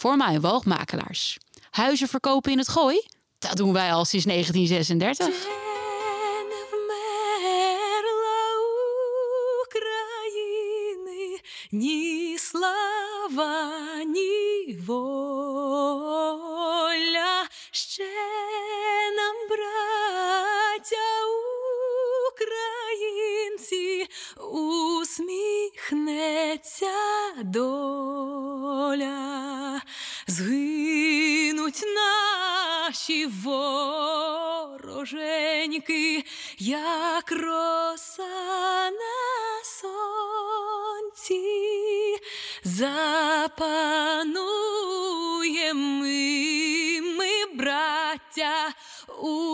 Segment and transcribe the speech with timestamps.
[0.00, 1.38] voor mijn woogmakelaars.
[1.70, 3.02] Huizen verkopen in het gooi?
[3.38, 5.59] Dat doen wij al sinds 1936.
[43.50, 44.40] Запануєм
[45.98, 48.68] ми, ми, браття,
[49.22, 49.49] у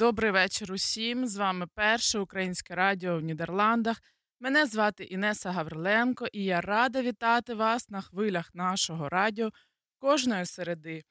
[0.00, 1.26] добрий вечір усім.
[1.26, 4.02] З вами перше українське радіо в Нідерландах.
[4.40, 9.50] Мене звати Інеса Гавриленко, і я рада вітати вас на хвилях нашого радіо
[9.98, 11.02] кожної середи.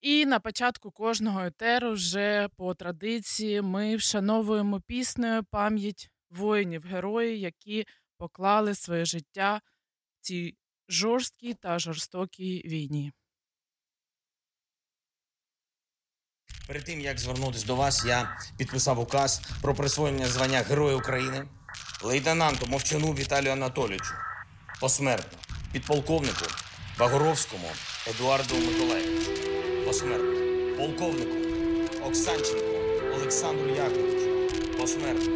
[0.00, 7.86] І на початку кожного етеру, вже по традиції, ми вшановуємо піснею пам'ять воїнів-героїв, які
[8.18, 9.60] поклали своє життя
[10.20, 10.56] в цій
[10.88, 13.12] жорсткій та жорстокій війні.
[16.66, 21.44] Перед тим як звернутися до вас, я підписав указ про присвоєння звання Героя України.
[22.02, 24.14] Лейтенанту Мовчану Віталію Анатолійовичу
[24.80, 25.38] посмертно,
[25.72, 26.44] підполковнику
[26.98, 27.68] Вагоровському
[28.06, 29.30] Едуарду Миколаєвичу
[29.86, 30.30] посмертно,
[30.76, 31.36] полковнику
[32.06, 32.74] Оксанченку
[33.14, 35.32] Олександру Яковлевичу посмертно,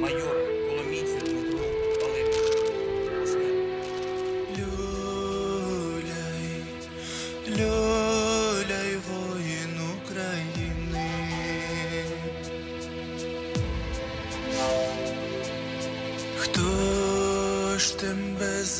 [0.00, 1.58] майору Коломійцю Дмитру
[2.02, 3.62] Валерійовичу посмертно.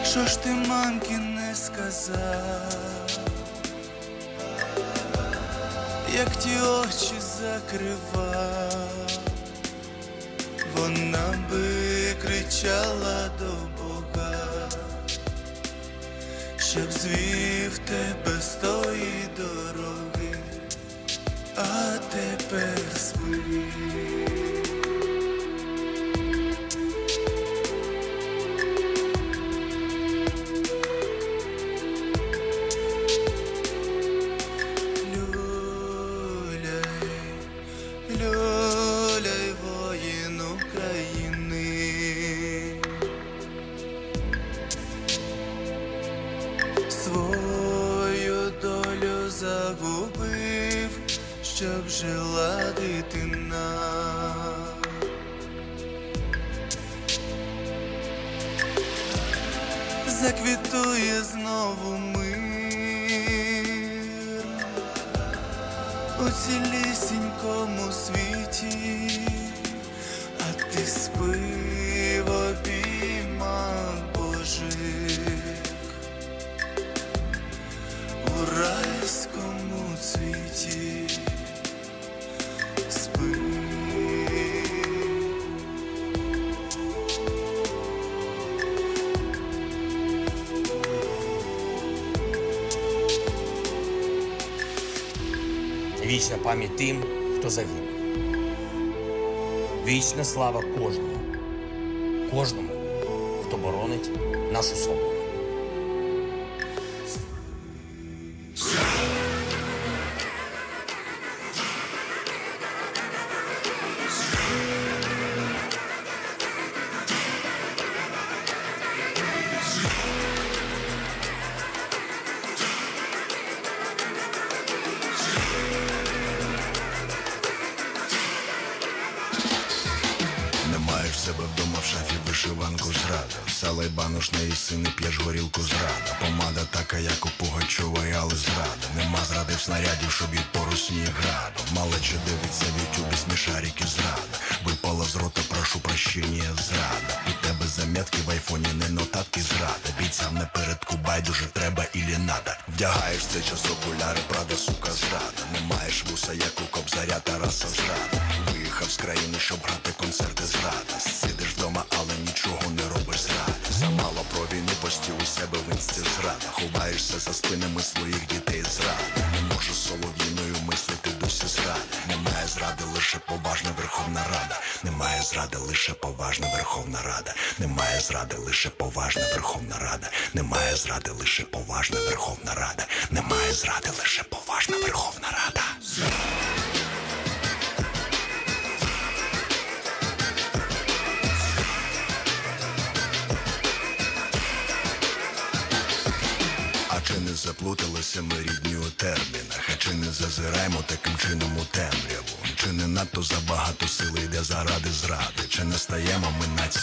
[0.03, 2.91] Що ж ти мамки не сказав?
[6.17, 9.07] як ті очі закривав,
[10.75, 13.80] вона би кричала до
[16.71, 20.37] щоб звів тебе з тої дороги,
[21.55, 24.40] а тепер спи.
[51.61, 53.77] Щоб жила дитина.
[60.07, 62.41] Заквітує знову мир
[66.19, 69.21] у цілісінькому світі,
[70.39, 71.39] а ти спи
[72.21, 75.19] в обіймах Божих
[78.27, 81.20] у райському цвіті.
[96.21, 97.03] Вічна пам'ять тим,
[97.39, 97.87] хто загинув.
[99.85, 101.17] Вічна слава кожному,
[102.31, 102.69] кожному,
[103.47, 104.09] хто боронить
[104.51, 105.10] нашу свободу.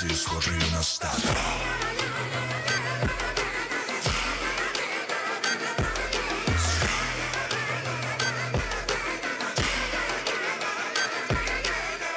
[0.08, 1.28] Нацією схожою на стадо?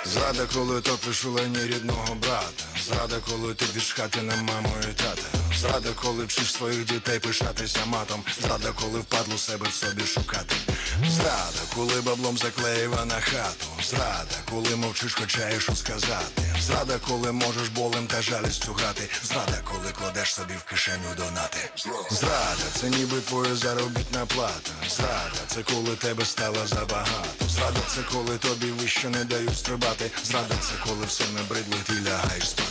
[0.05, 2.63] Зрада, коли топиш у лені рідного брата.
[2.87, 5.21] Зрада, коли ти від хати на маму і тата.
[5.59, 8.23] Зрада, коли вчиш своїх дітей пишатися матом.
[8.41, 10.55] Зрада, коли впадло себе в собі шукати.
[11.09, 13.67] Зрада, коли баблом заклеїва на хату.
[13.83, 16.40] Зрада, коли мовчиш, хоча є що сказати.
[16.67, 19.09] Зрада, коли можеш болем та жалістю грати.
[19.23, 21.57] Зрада, коли кладеш собі в кишеню донати.
[22.11, 24.71] Зрада, це ніби твоя заробітна плата.
[24.89, 27.45] Зрада, це коли тебе стало забагато.
[27.49, 30.11] Зрада, це коли тобі вище не дають стрибати.
[30.23, 32.70] Зрада, це коли все набридло, ти лягаєш спати.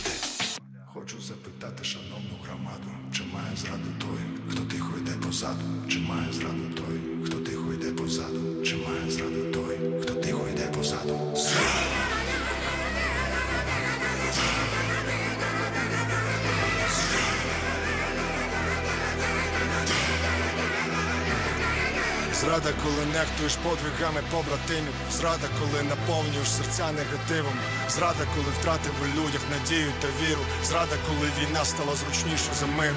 [22.51, 27.55] Зрада, коли нехтуєш подвигами побратимів, зрада, коли наповнюєш серця негативом,
[27.95, 32.93] зрада, коли втратив у людях надію та віру, зрада, коли війна стала зручніше за мир,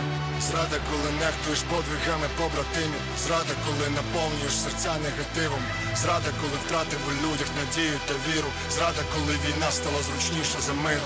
[0.48, 5.62] зрада, коли нехтуєш подвигами побратимів, зрада, коли наповнюєш серця негативом,
[6.02, 11.02] зрада, коли втратив у людях надію та віру, зрада, коли війна стала зручніше за мир.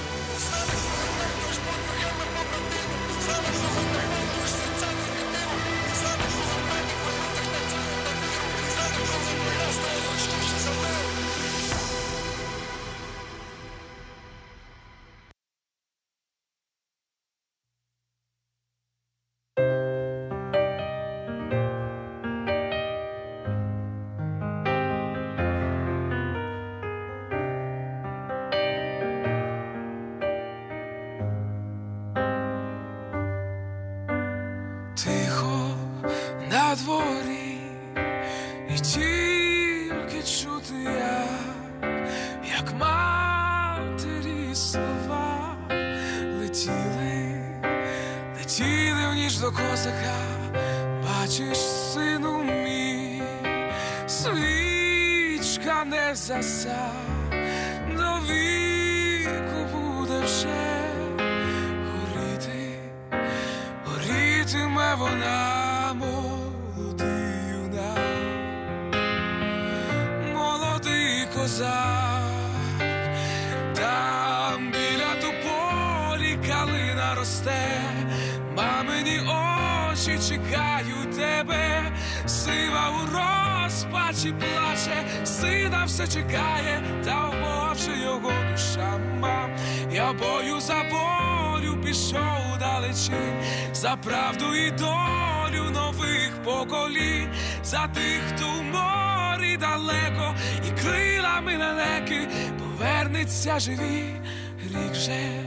[93.88, 97.28] За правду і долю нових поколінь,
[97.64, 100.34] за тих, хто в морі далеко,
[100.66, 102.28] і крилами лелеки
[102.58, 104.20] повернеться живі,
[104.64, 105.42] рік же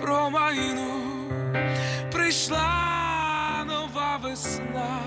[0.00, 1.02] промайну
[2.12, 5.00] прийшла нова весна,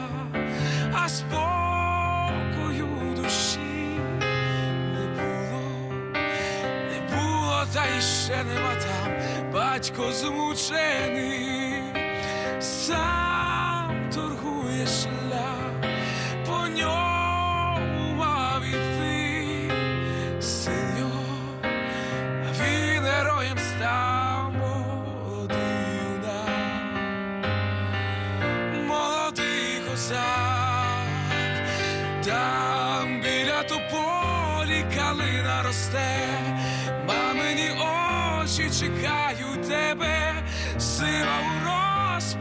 [0.93, 3.99] а спокою душі
[4.93, 5.61] не було
[6.63, 9.11] не було, та й ще нема там.
[9.53, 11.80] Батько змучений,
[12.61, 15.07] sam torchujesz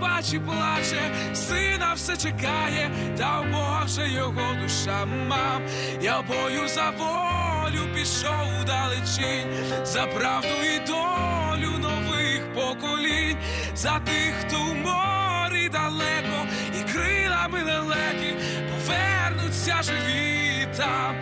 [0.00, 5.62] розпачі плаче, сина все чекає, та в Бога вже його душа мам.
[6.02, 9.46] Я бою за волю пішов далечінь,
[9.84, 13.36] за правду і долю нових поколінь,
[13.74, 16.46] за тих, хто в морі далеко,
[16.80, 18.34] і крилами лелеки
[18.70, 21.16] повернуться живі там,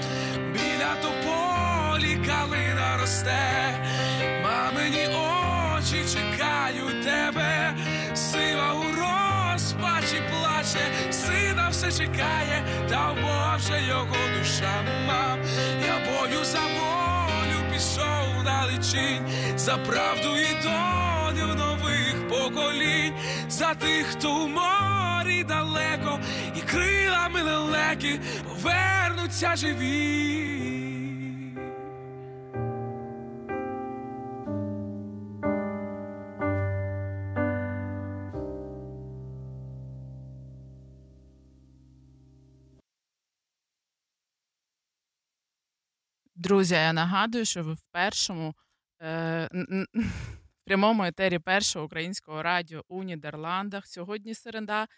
[0.52, 3.78] біля тополі калина росте,
[4.42, 7.74] мамині очі чекають тебе,
[10.72, 15.38] плаче, сина все чекає, та в Бога вже його душа мам.
[15.86, 23.14] Я бою за волю пішов далечінь, за правду і долю нових поколінь,
[23.48, 26.18] за тих, хто у морі далеко,
[26.56, 30.97] і крилами лелеки повернуться живі.
[46.48, 48.54] Друзі, я нагадую, що ви в першому
[49.02, 53.86] е, в прямому етері першого українського радіо у Нідерландах.
[53.86, 54.88] Сьогодні середа,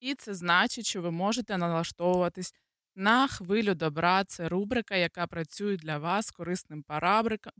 [0.00, 2.54] і це значить, що ви можете налаштовуватись
[2.96, 4.24] на хвилю добра.
[4.24, 6.84] Це рубрика, яка працює для вас корисним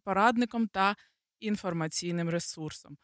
[0.05, 0.97] порадником та
[1.41, 2.97] інформаційним ресурсом,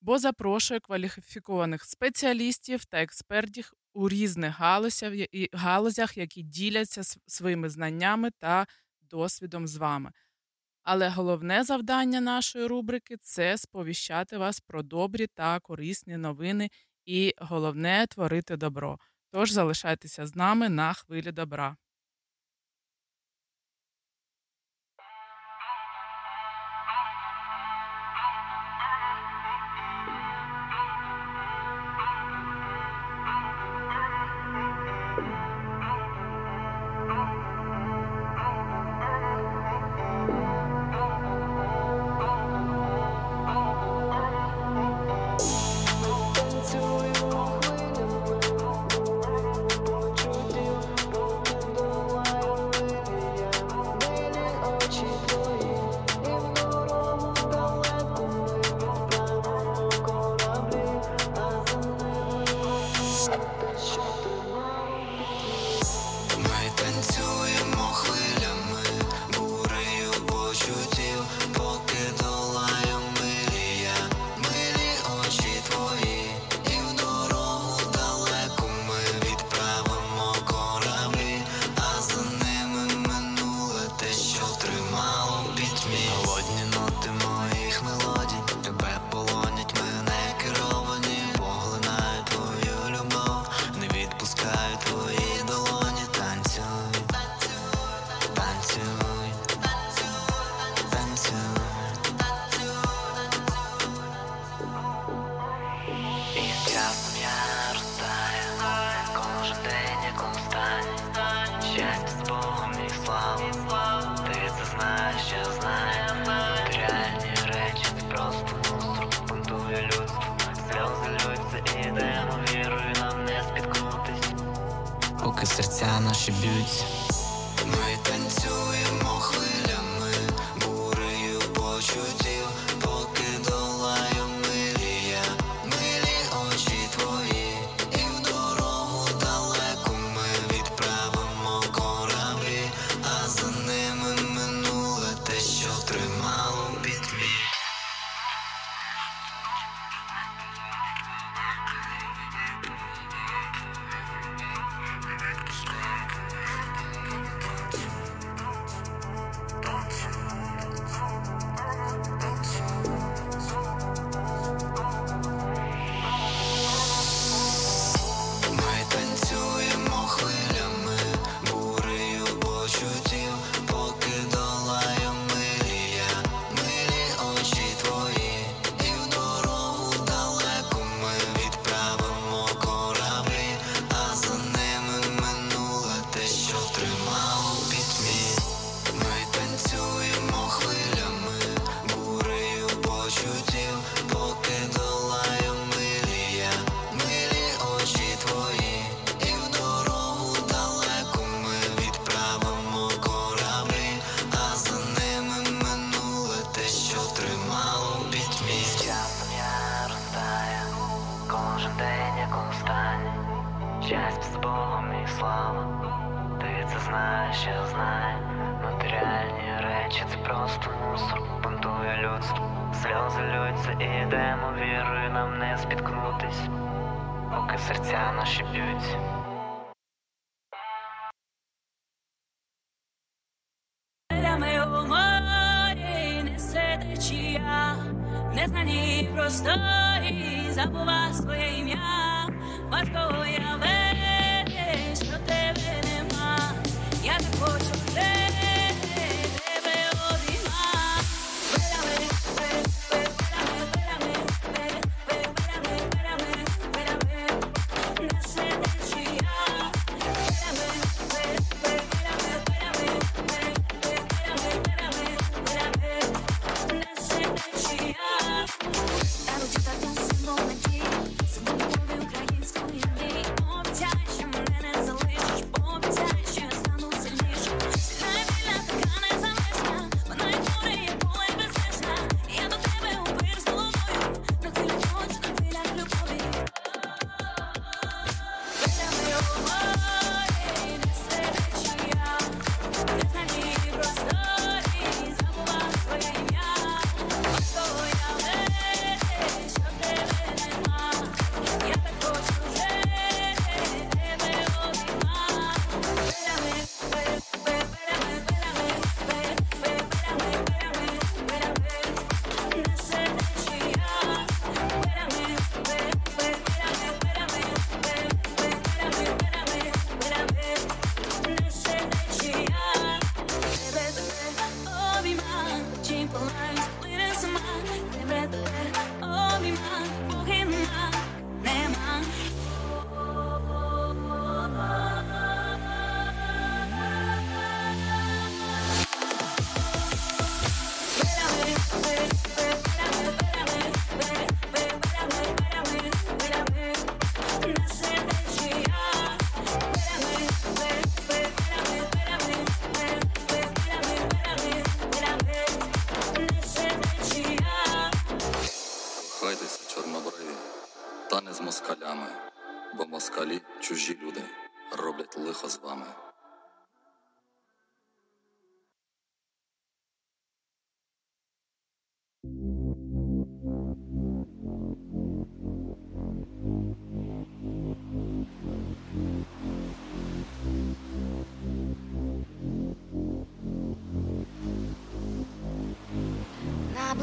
[0.00, 4.60] бо запрошує кваліфікованих спеціалістів та експертів у різних
[5.52, 8.66] галузях, які діляться своїми знаннями та
[9.10, 10.12] досвідом з вами.
[10.82, 16.70] Але головне завдання нашої рубрики це сповіщати вас про добрі та корисні новини,
[17.04, 18.98] і головне творити добро.
[19.30, 21.76] Тож залишайтеся з нами на хвилі добра.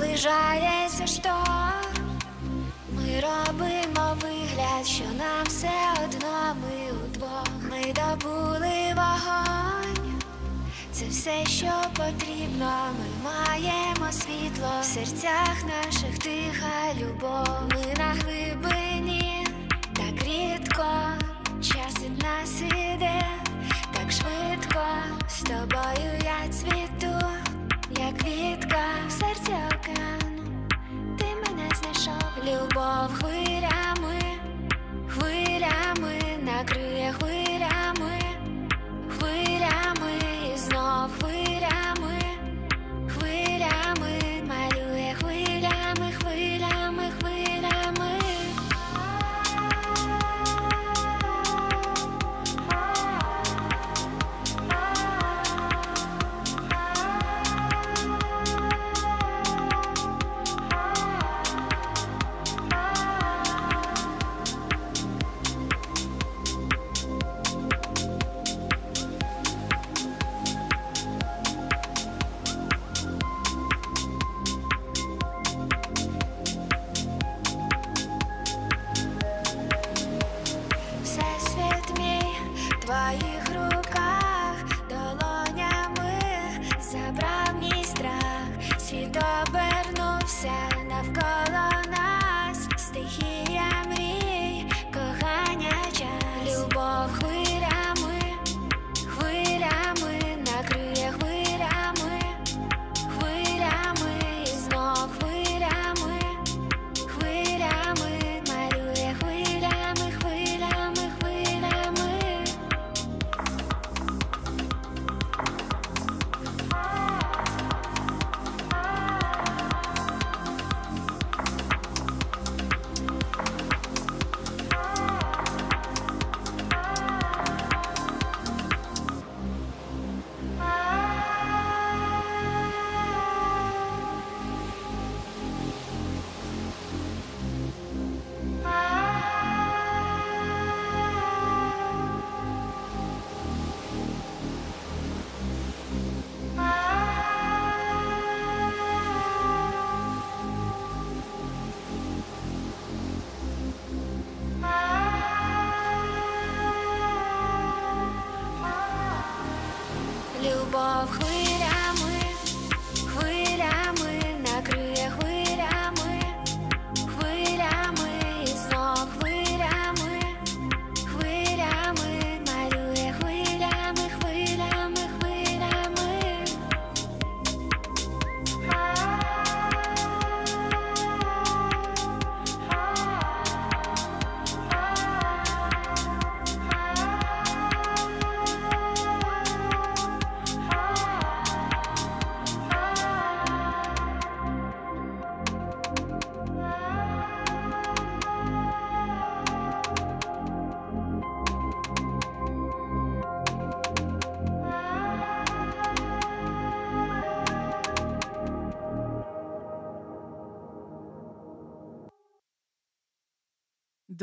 [0.03, 2.17] Наближається шторм,
[2.91, 5.71] ми робимо вигляд, що нам все
[6.03, 7.47] одно ми удвох.
[7.71, 10.21] Ми добули вогонь,
[10.91, 12.71] це все, що потрібно.
[12.99, 17.47] Ми маємо світло в серцях наших тиха любов.
[17.73, 19.47] Ми на глибині,
[19.93, 20.85] так рідко,
[21.61, 23.21] час від нас іде,
[23.93, 24.85] так швидко
[25.27, 27.27] з тобою я цвіту,
[27.99, 28.62] як від.
[29.07, 30.43] в серці океану,
[31.19, 34.21] ти мене знайшов, любов хвилями,
[35.07, 37.42] хвилями накриє хвилями.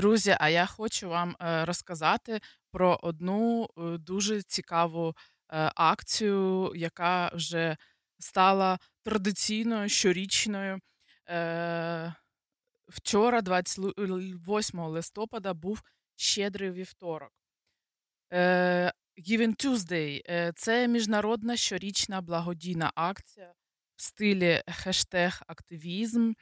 [0.00, 5.14] Друзі, а я хочу вам е, розказати про одну е, дуже цікаву е,
[5.74, 7.76] акцію, яка вже
[8.18, 10.80] стала традиційною щорічною.
[12.88, 15.82] Вчора, 28 листопада, був
[16.16, 17.32] щедрий вівторок.
[19.28, 20.22] Giving Tuesday
[20.56, 23.52] це міжнародна щорічна благодійна акція
[23.96, 26.32] в стилі хештег активізм,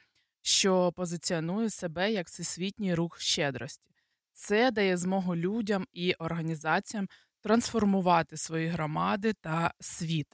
[0.41, 3.89] що позиціонує себе як всесвітній рух щедрості.
[4.33, 7.07] Це дає змогу людям і організаціям
[7.41, 10.27] трансформувати свої громади та світ.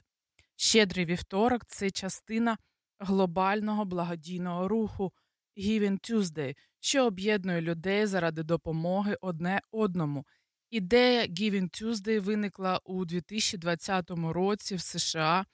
[0.56, 2.58] Щедрий вівторок це частина
[2.98, 5.12] глобального благодійного руху
[5.56, 10.26] Giving Tuesday, що об'єднує людей заради допомоги одне одному.
[10.70, 15.46] Ідея Giving Tuesday виникла у 2020 році в США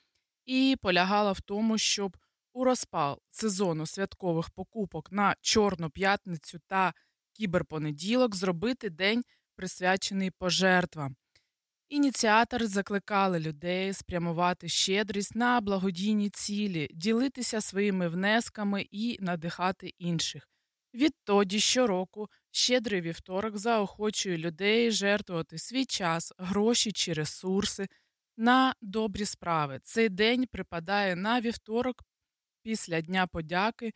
[0.45, 2.17] і полягала в тому, щоб
[2.53, 6.95] у розпал сезону святкових покупок на Чорну п'ятницю та
[7.33, 9.23] кіберпонеділок зробити день,
[9.57, 11.17] присвячений пожертвам.
[11.89, 20.49] Ініціатори закликали людей спрямувати щедрість на благодійні цілі, ділитися своїми внесками і надихати інших.
[20.95, 27.89] Відтоді щороку щедрий вівторок заохочує людей жертвувати свій час, гроші чи ресурси
[28.37, 29.81] на добрі справи.
[29.83, 32.05] Цей день припадає на вівторок
[32.63, 33.93] після Дня подяки.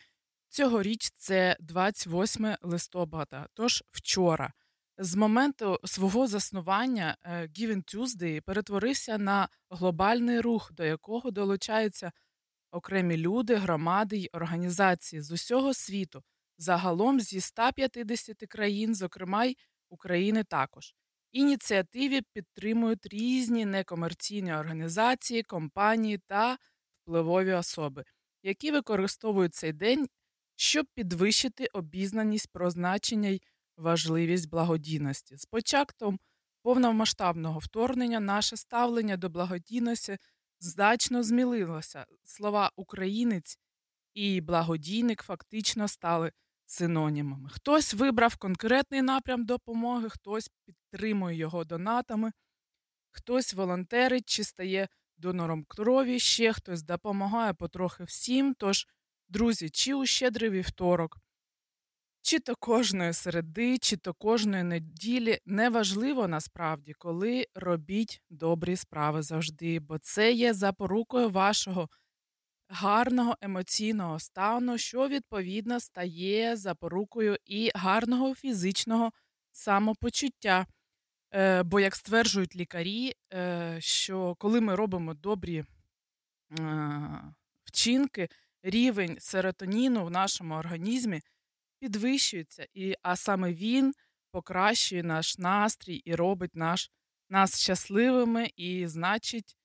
[0.48, 4.52] Цьогоріч це 28 листопада, тож вчора.
[4.98, 12.12] З моменту свого заснування е, Giving Tuesday перетворився на глобальний рух, до якого долучаються
[12.70, 16.22] окремі люди, громади й організації з усього світу,
[16.58, 19.56] загалом зі 150 країн, зокрема й
[19.88, 20.94] України також.
[21.32, 26.58] Ініціативі підтримують різні некомерційні організації, компанії та
[27.02, 28.04] впливові особи,
[28.46, 30.08] які використовують цей день,
[30.56, 33.42] щоб підвищити обізнаність про значення й
[33.76, 35.36] важливість благодійності.
[35.36, 36.18] З початком
[36.62, 40.18] повномасштабного вторгнення наше ставлення до благодійності
[40.60, 42.06] значно змінилося.
[42.24, 43.58] Слова українець
[44.14, 46.32] і благодійник фактично стали
[46.66, 47.48] синонімами.
[47.48, 52.32] Хтось вибрав конкретний напрям допомоги, хтось підтримує його донатами,
[53.10, 58.54] хтось волонтерить чи стає донором крові, ще хтось допомагає потрохи всім.
[58.58, 58.86] Тож,
[59.28, 61.18] друзі, чи у щедрий вівторок,
[62.22, 69.80] чи то кожної середи, чи то кожної неділі неважливо насправді, коли робіть добрі справи завжди,
[69.80, 71.88] бо це є запорукою вашого
[72.68, 79.12] гарного емоційного стану, що відповідно стає запорукою і гарного фізичного
[79.52, 80.66] самопочуття.
[81.34, 85.64] Е, Бо, як стверджують лікарі, е, що коли ми робимо добрі
[86.60, 87.24] е,
[87.64, 88.28] вчинки,
[88.62, 91.20] рівень серотоніну в нашому організмі
[91.78, 93.94] підвищується, і, а саме він
[94.30, 96.90] покращує наш настрій і робить наш,
[97.30, 99.56] нас щасливими і, значить,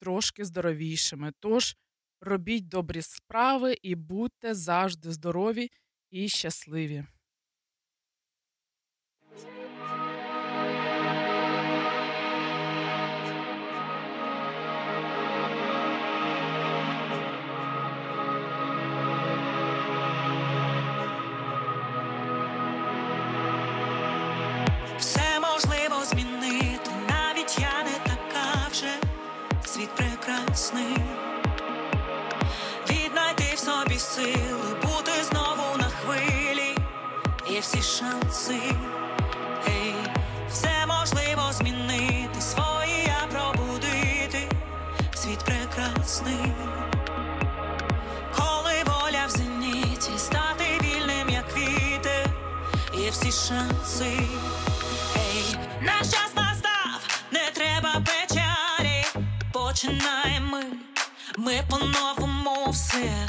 [0.00, 1.32] трошки здоровішими.
[1.40, 1.76] Тож
[2.20, 5.70] робіть добрі справи і будьте завжди здорові
[6.10, 7.04] і щасливі.
[30.66, 30.96] Прекрасний.
[32.90, 36.76] Віднайти в собі сили, бути знову на хвилі,
[37.50, 38.60] є всі шанси.
[39.68, 39.94] Ей,
[40.50, 44.48] все можливо змінити, свої я пробудити,
[45.14, 46.52] світ прекрасний.
[48.36, 52.26] Коли воля в зеніті, стати вільним, як вітер,
[52.94, 54.18] є всі шанси.
[55.16, 57.00] Ей, наш час настав,
[57.32, 59.04] не треба печалі,
[59.52, 60.25] починаємо
[61.45, 63.27] ми, ми по-новому все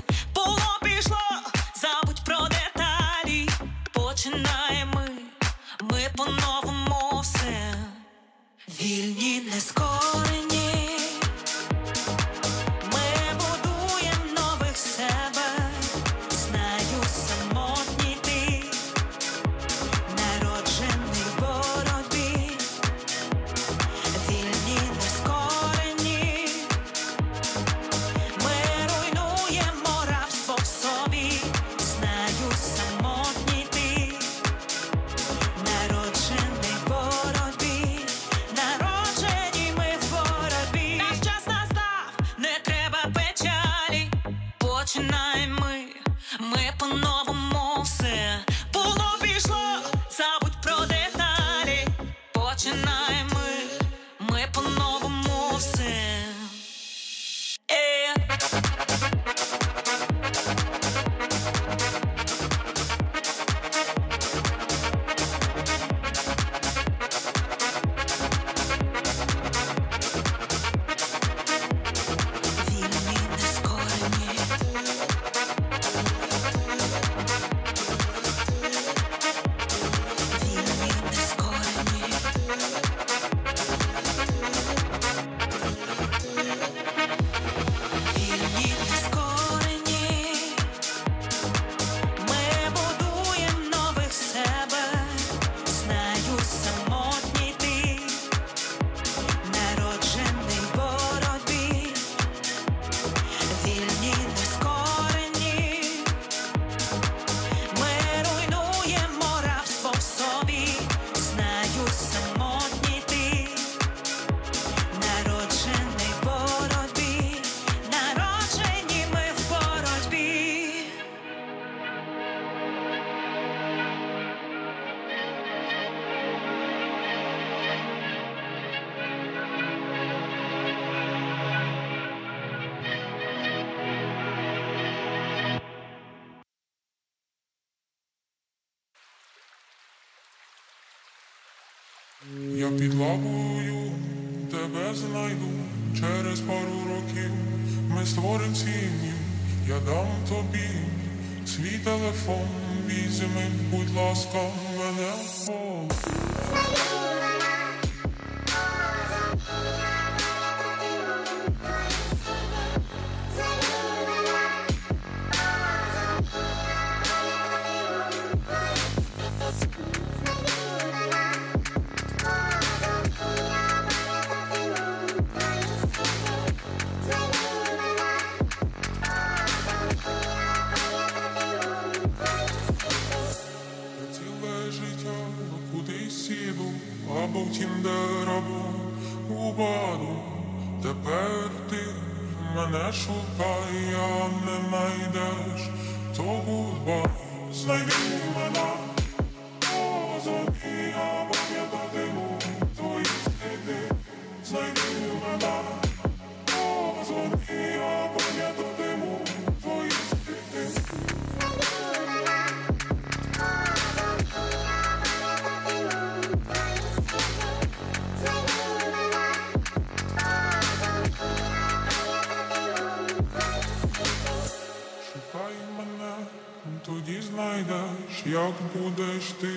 [228.31, 229.47] Як будеш ти,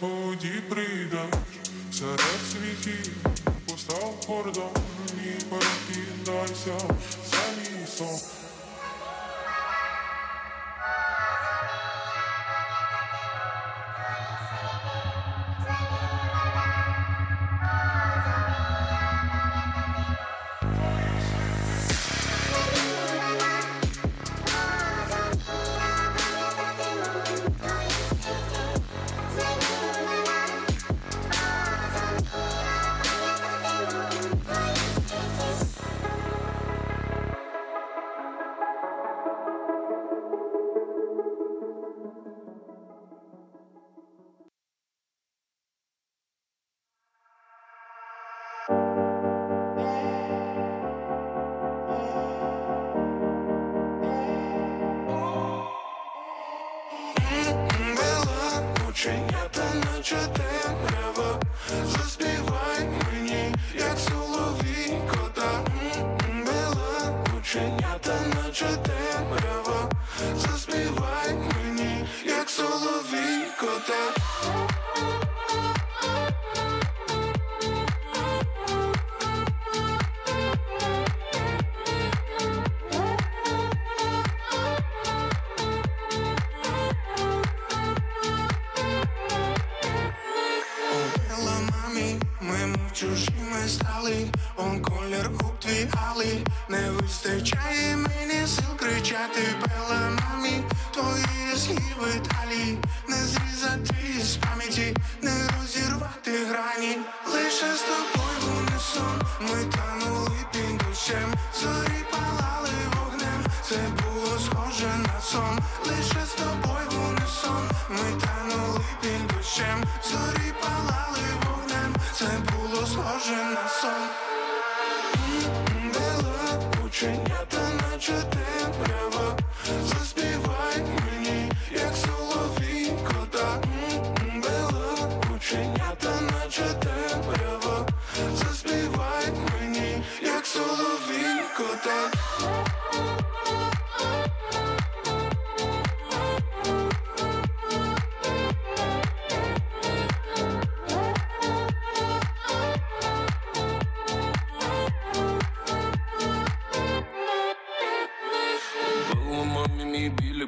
[0.00, 0.95] тоді прийдеш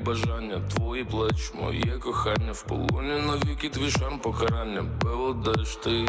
[0.08, 2.52] бажання, твої плеч, моє кохання.
[2.52, 6.06] В полоні навіки твій шарм покарання, пиво даш ти?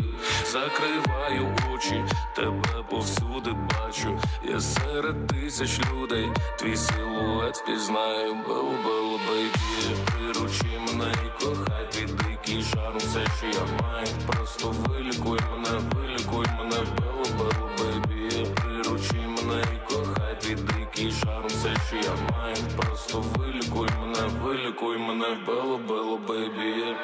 [0.51, 2.03] Закриваю очі,
[2.35, 11.11] тебе повсюди бачу, я серед тисяч людей, твій силует впізнаю, бело, бело, бейбі, приручи мене
[11.11, 17.25] і кохай, твій дикий шарм, все, що я маю, просто вилікуй мене, вилікуй мене, бело,
[17.37, 20.08] бело, бейбі, приручи мене і кохай,
[20.40, 26.96] твій дикий шарм, все, що я маю, просто вилікуй мене, вилікуй мене, бело, бело, бейбі.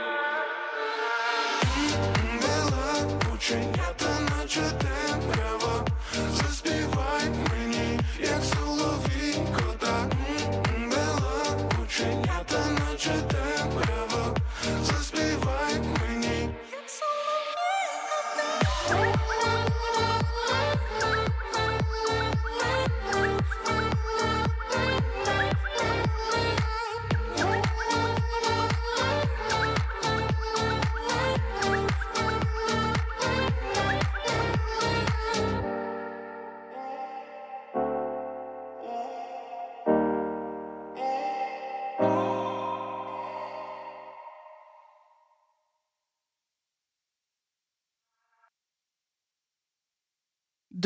[2.42, 5.63] Бела ученята, наче темрява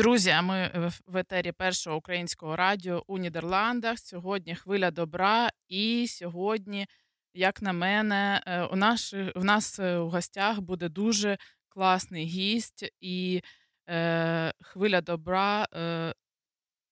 [0.00, 3.98] Друзі, ми в- в етері першого українського радіо у Нідерландах.
[3.98, 6.86] Сьогодні хвиля добра, і сьогодні,
[7.34, 12.84] як на мене, е, у нас, в нас е, у гостях буде дуже класний гість,
[13.00, 13.42] і
[13.88, 16.14] е, хвиля добра е,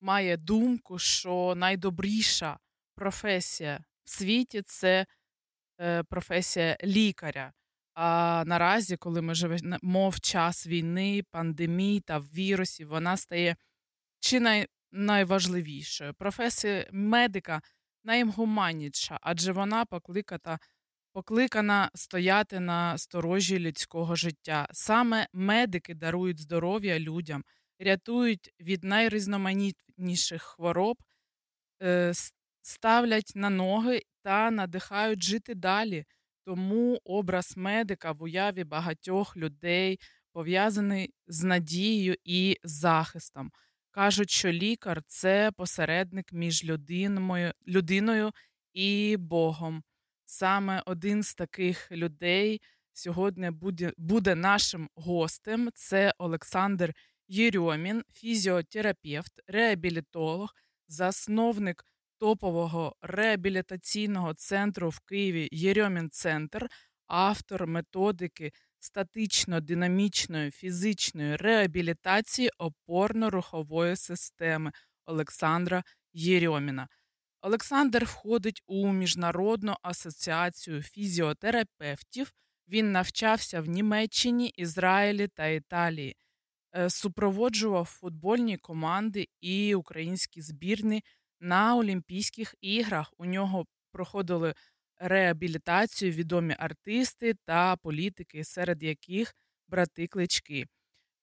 [0.01, 2.59] має думку, що найдобріша
[2.95, 5.07] професія в світі це
[5.81, 7.53] е, професія лікаря.
[8.01, 13.57] А наразі, коли ми живемо в час війни, пандемії та вірусів, вона стає
[14.21, 16.15] чи най, найважливішою.
[16.15, 17.63] Професія медика
[18.05, 20.59] найгуманніша, адже вона покликана,
[21.13, 24.69] покликана стояти на сторожі людського життя.
[24.73, 27.45] Саме медики дарують здоров'я людям,
[27.79, 30.97] рятують від найрізноманітніших хвороб,
[31.83, 32.13] е,
[32.63, 36.05] ставлять на ноги та надихають жити далі.
[36.49, 40.01] Тому образ медика в уяві багатьох людей
[40.33, 43.51] пов'язаний з надією і захистом.
[43.91, 46.65] Кажуть, що лікар це посередник між
[47.67, 48.33] людиною,
[48.73, 49.83] і Богом.
[50.25, 52.61] Саме один з таких людей
[52.93, 53.51] сьогодні
[53.97, 55.71] буде нашим гостем.
[55.75, 56.95] Це Олександр
[57.27, 60.55] Єрьомін, фізіотерапевт, реабілітолог,
[60.87, 61.85] засновник
[62.19, 66.69] топового реабілітаційного центру в Києві Єрьомін Центр,
[67.07, 74.73] автор методики статично-динамічної фізичної реабілітації опорно-рухової системи
[75.07, 76.89] Олександра Єрьоміна.
[77.43, 82.33] Олександр входить у Міжнародну асоціацію фізіотерапевтів.
[82.69, 86.17] Він навчався в Німеччині, Ізраїлі та Італії,
[86.77, 91.05] Е, супроводжував футбольні команди і українські збірні
[91.41, 93.13] на Олімпійських іграх.
[93.19, 94.55] У нього проходили
[94.97, 99.35] реабілітацію відомі артисти та політики, серед яких
[99.69, 100.67] брати клички.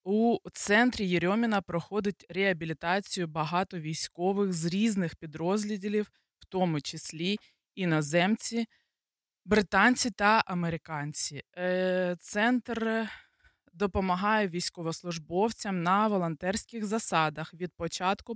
[0.03, 7.37] У центрі Єрьоміна проходить реабілітацію багато військових з різних підрозділів, в тому числі
[7.75, 8.65] іноземці,
[9.45, 11.43] британці та американці.
[11.57, 13.07] Е, Центр
[13.75, 18.35] допомагає військовослужбовцям на волонтерських засадах від початку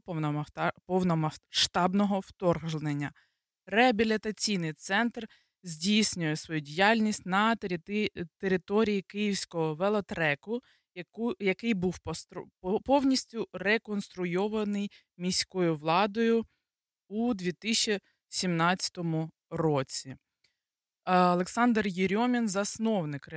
[0.85, 3.11] повномасштабного вторгнення.
[3.65, 5.27] Реабілітаційний центр
[5.63, 7.55] здійснює свою діяльність на
[8.39, 10.61] території Київського велотреку,
[11.39, 11.97] який був
[12.85, 16.45] повністю реконструйований міською владою
[17.07, 18.97] у 2017
[19.49, 20.15] році.
[21.05, 23.27] Олександр Єрьомін, засновник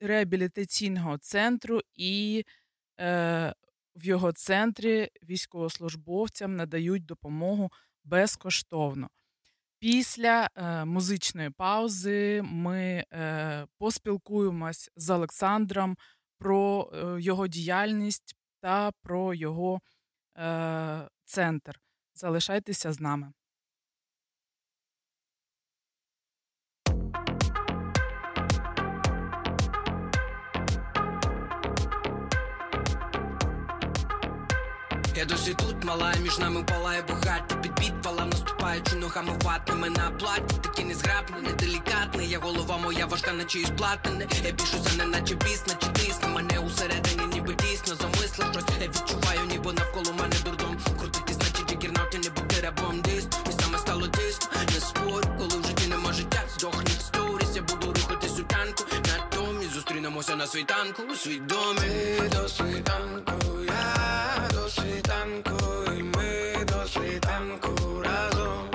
[0.00, 2.44] реабілітаційного центру, і
[3.00, 3.54] е,
[3.96, 7.70] в його центрі військовослужбовцям надають допомогу
[8.04, 9.10] безкоштовно.
[9.78, 15.96] Після е, музичної паузи ми е, поспілкуємось з Олександром
[16.38, 19.80] про е, його діяльність та про його
[20.38, 21.80] е, центр.
[22.14, 23.32] Залишайтеся з нами.
[35.18, 40.54] Я досі тут мала, між нами палає багаття підвалом наступаючи ногами ватними на платі.
[40.62, 44.26] Такі незграбний, неделікатний Я голова моя важка, наче із платини.
[44.44, 48.64] Я бішуся, не наче пісна, наче тисне Мене усередині ніби дійсно замислив щось.
[48.80, 50.76] Я відчуваю, ніби навколо мене дурдом
[60.08, 61.80] m'émotionne à sui tanco, sui dome.
[61.80, 68.68] Sì, do sui tanco, yeah, do sui tanco, e me do sui tanco, raso.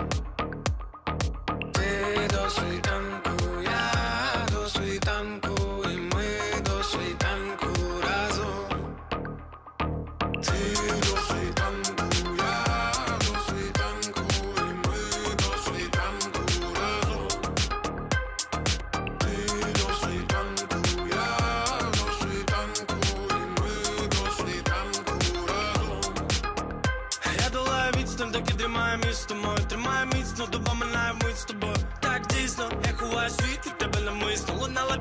[1.73, 3.72] Sì, do sui tanco, yeah.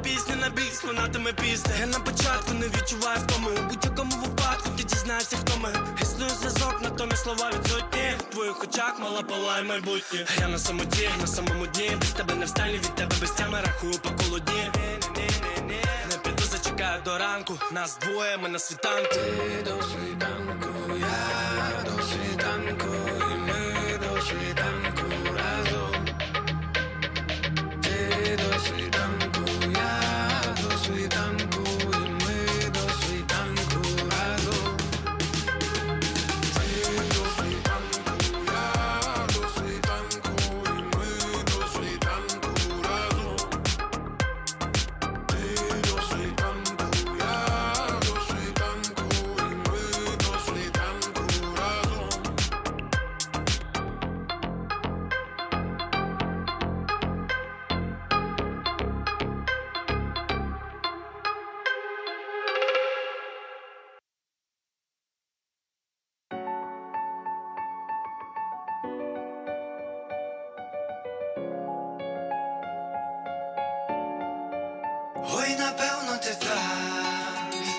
[0.02, 3.50] Пісня на біс, лунатиме пісня Я на початку не відчуваю втоми.
[3.50, 5.72] У будь-якому випадку ти дізнаєшся, хто ми.
[6.02, 8.14] Існує зв'язок, натомість слова відсутні.
[8.18, 10.26] В твоїх очах мала палає майбутнє.
[10.40, 11.90] Я на самоті, на самому дні.
[12.00, 13.58] Без тебе не встані, від тебе без тями.
[13.66, 14.70] Рахую по колоді.
[16.10, 17.54] Не піду, зачекаю до ранку.
[17.72, 19.14] Нас двоє, ми на світанку.
[19.14, 20.68] Ти до світанку,
[21.00, 23.21] я до світанку
[75.30, 76.62] Ой, напевно, ти та,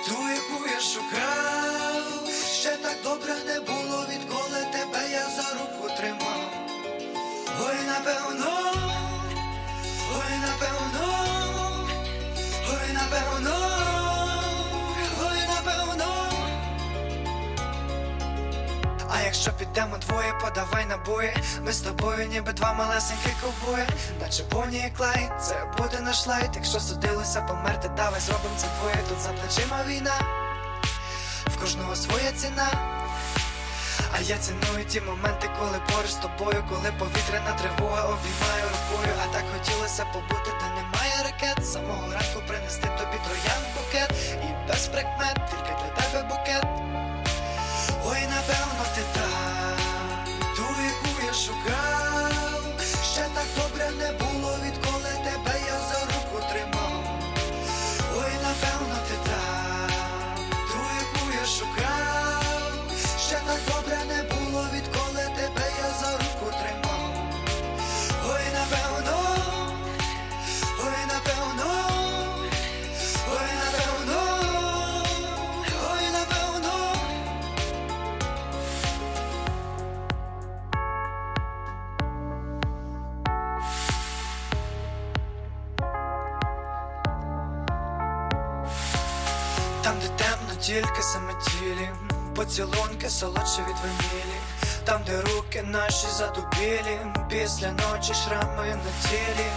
[0.08, 2.28] ту, яку я шукав.
[2.54, 6.52] Ще так добре не було, відколи тебе я за руку тримав.
[7.68, 8.74] Ой, напевно,
[19.46, 21.34] Якщо підемо двоє, подавай набої.
[21.66, 23.86] Ми з тобою ніби два малесенькі ковбої.
[24.22, 26.50] Наче Бонні і Клайд, це буде наш лайт.
[26.56, 28.98] Якщо судилося померти, давай зробимо це двоє.
[29.10, 30.16] Тут за плечима війна,
[31.46, 32.68] в кожного своя ціна.
[34.16, 39.14] А я ціную ті моменти, коли поруч з тобою Коли повітряна тривога обіймаю рукою.
[39.24, 41.68] А так хотілося побути, де немає ракет.
[41.68, 44.12] Самого ранку принести тобі троян букет.
[44.48, 46.23] І без прикмет, тільки для тебе
[93.24, 94.40] солодші від ванілі,
[94.84, 96.98] там, де руки наші задубілі,
[97.30, 99.50] після ночі шрами на тілі.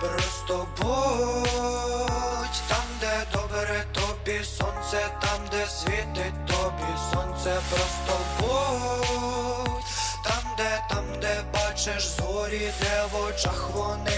[0.00, 6.92] Просто будь там, де добре тобі сонце там, де світить тобі.
[7.12, 9.84] Сонце просто будь
[10.24, 14.13] там, де, там, де бачиш зорі, де в очах вони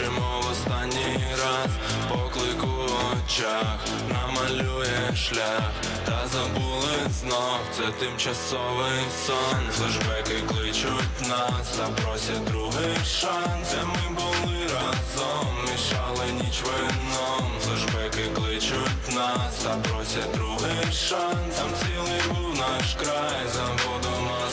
[0.00, 1.70] ран в останній раз
[2.08, 3.78] Поклик у очах.
[4.12, 5.70] Намалює шлях
[6.04, 9.60] Та забули знов, це тимчасовий сон.
[9.70, 13.70] Флешбеки кличуть нас та просять другий шанс.
[13.70, 17.50] Де ми були разом, мішали ніч вином.
[17.60, 21.56] Флешбеки кличуть нас та просять другий шанс.
[21.56, 24.45] Там цілий був наш край, за водом Азовсталь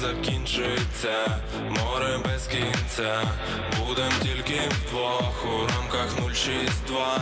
[0.00, 1.38] Мить закінчиться,
[1.68, 3.22] море без кінця.
[3.78, 5.44] Будем тільки вдвох.
[5.44, 7.18] У рамках 062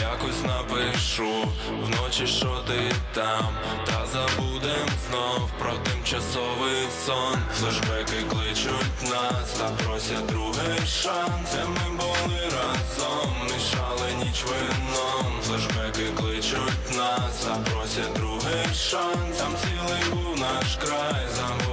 [0.00, 1.48] Якось напишу.
[1.82, 3.48] Вночі, що ти там.
[3.86, 7.38] Та забудем знов про тимчасовий сон.
[7.54, 11.52] Флешбеки кличуть нас та просять другий шанс.
[11.54, 15.32] Де ми були разом, мішали ніч вином.
[15.42, 19.38] Флешбеки кличуть нас та просять другий шанс.
[19.38, 21.70] Там цілий був наш край, за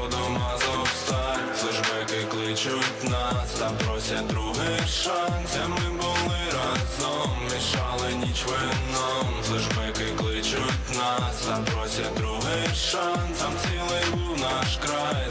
[0.47, 1.53] водом Азовсталь.
[1.55, 9.43] Флешбеки кличуть нас та просять другий шанс Це ми були разом, мішали ніч вином.
[9.43, 15.27] Флешбеки кличуть нас та просять другий шанс Там цілий був наш край,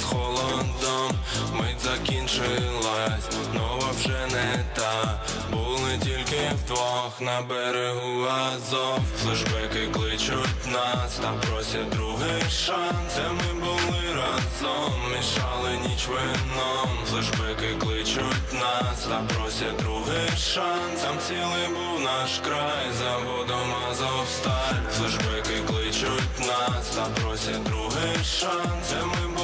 [0.00, 1.12] з холодом.
[1.54, 5.20] Мить закінчилась, нова вже не та.
[5.50, 9.00] Були тільки вдвох на берегу Азов.
[9.22, 13.14] Флешбеки кличуть нас та просять другий шанс.
[13.16, 16.88] Де ми були разом, мішали ніч вином.
[17.10, 21.00] Флешбеки кличуть нас та просять другий шанс.
[21.02, 24.82] Там цілий був наш край, за водом Азовсталь.
[24.98, 28.90] Флешбеки кличуть нас та просять другий шанс.
[28.90, 29.37] Де ми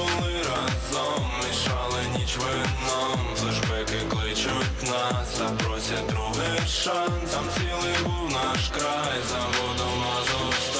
[2.18, 7.30] ніч вином Флешбеки кличуть нас та просять другий шанс.
[7.32, 10.73] Там цілий був наш край, за водом Азовсталь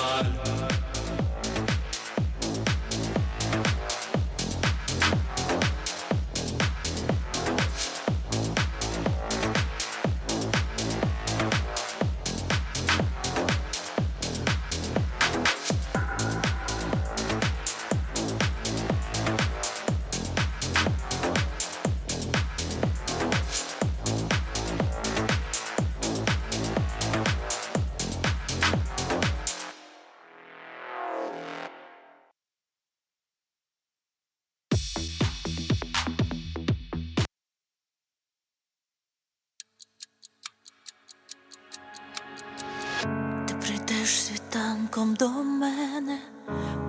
[44.94, 46.18] Ти до мене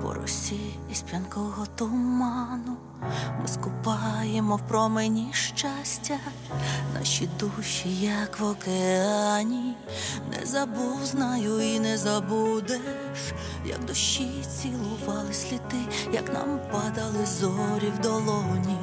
[0.01, 0.55] по росі
[0.89, 2.77] і із п'янкого туману.
[3.41, 6.17] Ми скупаємо в промені щастя,
[6.93, 9.75] наші душі, як в океані.
[10.31, 13.33] Не забув, знаю і не забудеш,
[13.65, 18.77] як дощі цілували сліди, як нам падали зорі в долоні,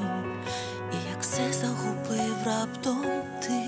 [0.93, 3.05] і як все загубив раптом
[3.43, 3.63] ти.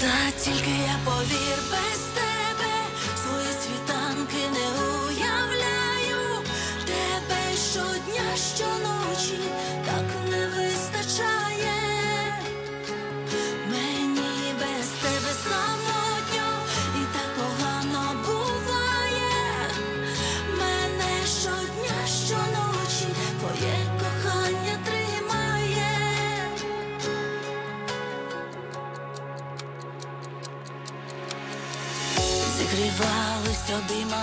[0.00, 2.25] Та тільки я повір без тебе,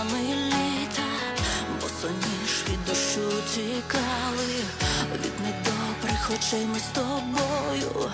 [0.04, 1.02] обіймами літа,
[1.80, 4.64] бо соніж від дощу тікали,
[5.24, 8.10] від недобрих очей ми з тобою,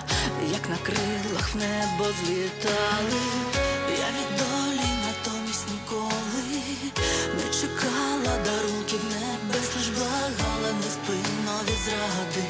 [0.51, 3.21] як на крилах в небо злітали.
[3.99, 6.61] Я від долі натомість ніколи
[7.37, 12.47] не чекала дарунків небес, лиш благала невпинно від зради,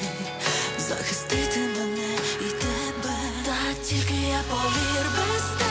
[0.80, 5.71] захистити мене і тебе, та тільки я повір без тебе,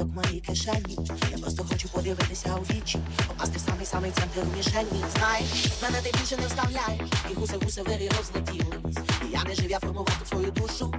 [0.00, 0.98] копійок моїй кишені.
[1.30, 2.98] Я просто хочу подивитися у вічі,
[3.28, 5.04] попасти в самий самий центр мішені.
[5.18, 8.96] Знаєш, мене ти більше не вставляєш, і гуси гуси вирі розлетілись.
[9.28, 10.94] І я не жив, я формувати свою душу.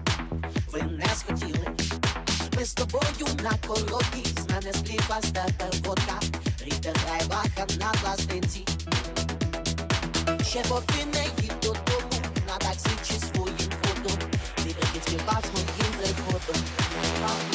[0.71, 1.67] Ви не схотіли.
[2.57, 6.19] Ми з тобою на коробі, з мене скліпа, з тебе водка.
[6.61, 6.95] Рітер
[7.29, 8.65] баха на пластинці.
[10.43, 14.17] Ще поки не їдь додому, на таксі чи своїм ходом.
[14.55, 17.50] Ти прихід співав з моїм приходом.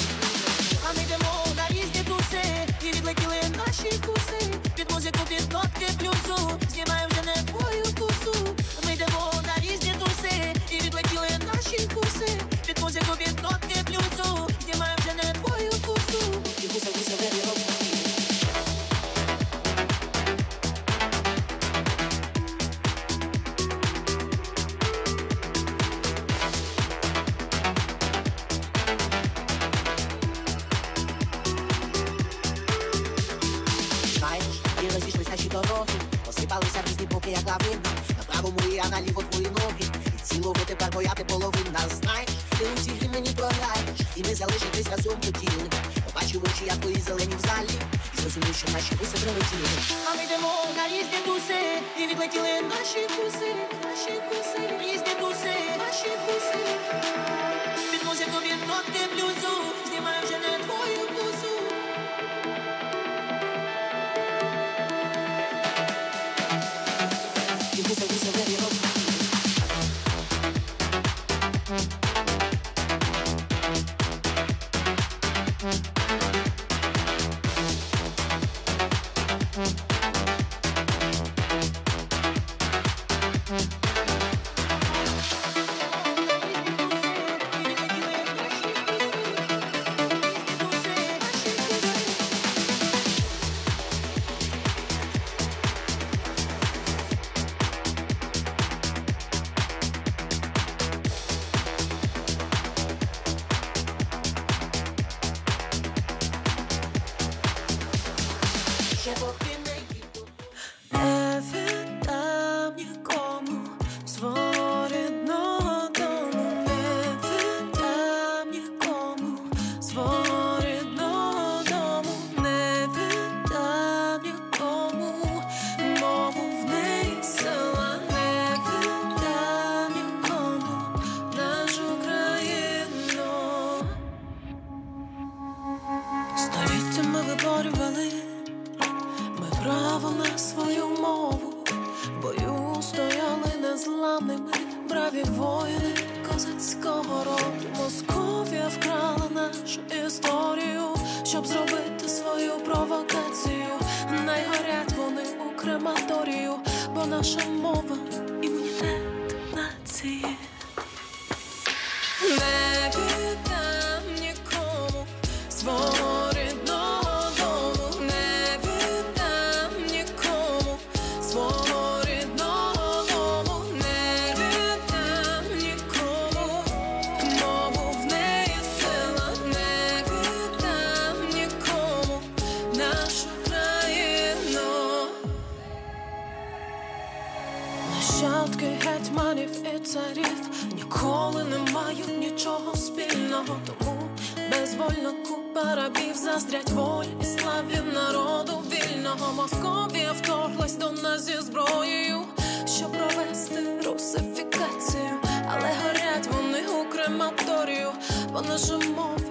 [208.36, 209.25] 忘了什么？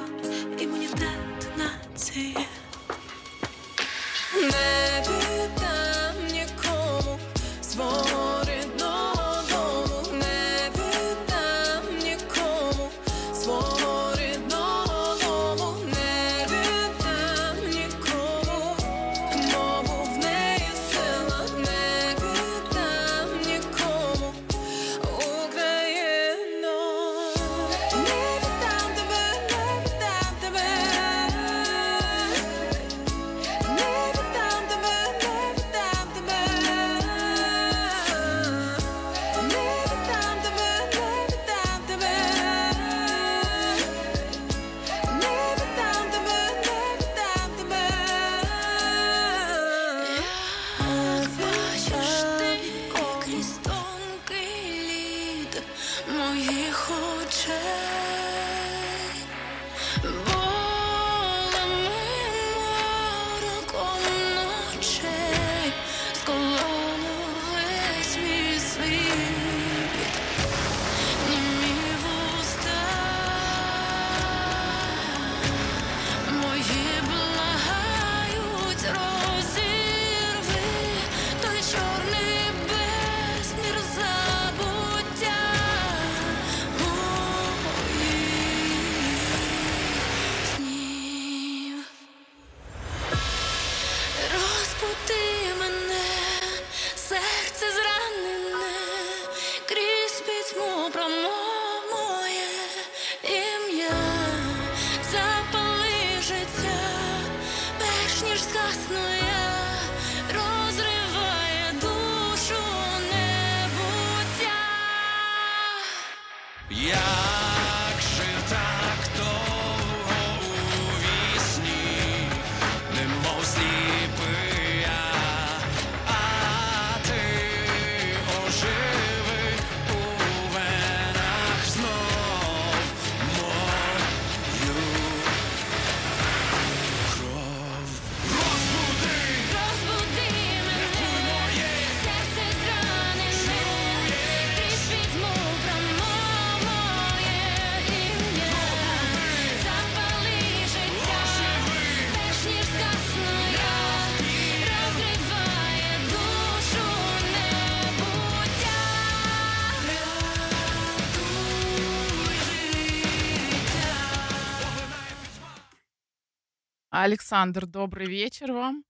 [167.05, 168.83] Александр, добрый вечер вам.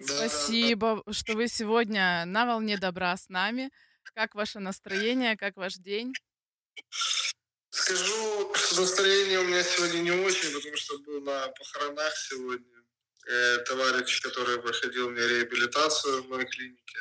[0.00, 3.70] Спасибо, что вы сегодня на волне добра с нами.
[4.16, 6.12] Как ваше настроение, как ваш день?
[7.70, 12.82] Скажу, что настроение у меня сегодня не очень, потому что был на похоронах сегодня.
[13.28, 16.98] Э, товарищ, который проходил мне реабилитацию в моей клинике,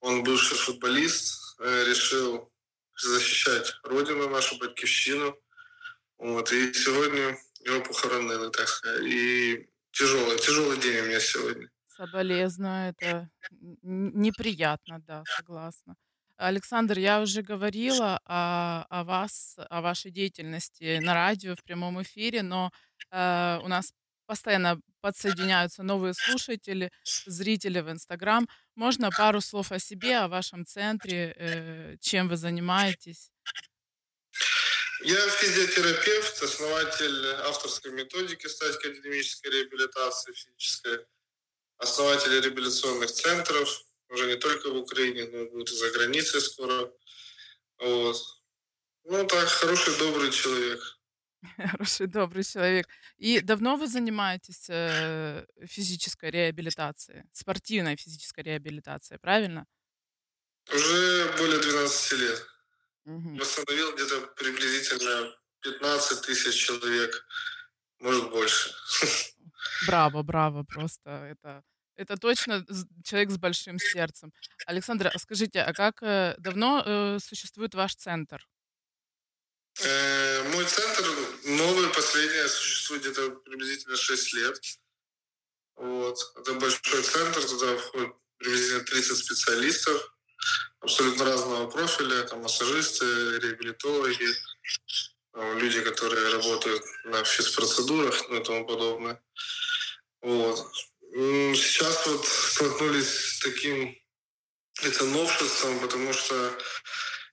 [0.00, 2.52] он бывший футболист, э, решил
[2.96, 5.40] защищать родину нашу, батькивщину.
[6.18, 9.04] Вот, и сегодня его похоронили, так сказать.
[9.04, 11.68] И тяжелый, тяжелый день у меня сегодня.
[11.88, 13.28] Соболезную, это
[13.82, 15.96] неприятно, да, согласна.
[16.36, 22.42] Александр, я уже говорила о, о вас, о вашей деятельности на радио в прямом эфире,
[22.42, 22.70] но
[23.10, 23.92] э, у нас
[24.24, 26.90] постоянно подсоединяются новые слушатели,
[27.26, 28.48] зрители в Инстаграм.
[28.74, 33.30] Можно пару слов о себе, о вашем центре, э, чем вы занимаетесь?
[35.02, 41.06] Я физиотерапевт, основатель авторской методики статики академической реабилитации физической,
[41.78, 43.68] основатель реабилитационных центров,
[44.10, 46.92] уже не только в Украине, но и будет и за границей скоро.
[47.78, 48.16] Вот.
[49.04, 50.80] Ну так, хороший, добрый человек.
[51.56, 52.86] Хороший, добрый человек.
[53.16, 59.66] И давно вы занимаетесь э, физической реабилитацией, спортивной физической реабилитацией, правильно?
[60.70, 62.46] Уже более 12 лет.
[63.04, 67.26] Восстановил где-то приблизительно 15 тысяч человек,
[67.98, 68.70] может больше.
[69.86, 71.62] Браво, браво, просто это,
[71.96, 72.64] это точно
[73.04, 74.32] человек с большим сердцем.
[74.66, 78.46] Александр, а скажите, а как э, давно э, существует ваш центр?
[79.82, 81.04] Э, Мой центр
[81.44, 84.60] новый, последний, существует где-то приблизительно 6 лет.
[85.76, 86.18] Вот.
[86.36, 90.14] Это большой центр, туда входит приблизительно 30 специалистов
[90.80, 93.04] абсолютно разного профиля, там массажисты,
[93.38, 94.26] реабилитологи,
[95.54, 99.22] люди, которые работают на физпроцедурах ну, и тому подобное.
[100.22, 100.66] Вот.
[101.12, 103.96] Сейчас вот столкнулись с таким
[104.82, 106.58] это новшеством, потому что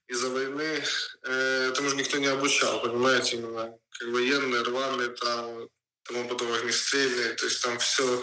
[0.07, 0.83] из-за войны
[1.23, 5.69] э, этому же никто не обучал, понимаете, именно как военные, рваные там,
[6.07, 8.21] тому подобное, огнестрельные, то есть там все,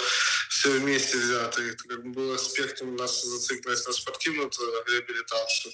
[0.48, 1.62] все вместе взято.
[1.62, 4.50] Это как бы был аспект у нас зацикленность на спортивную
[4.86, 5.72] реабилитацию.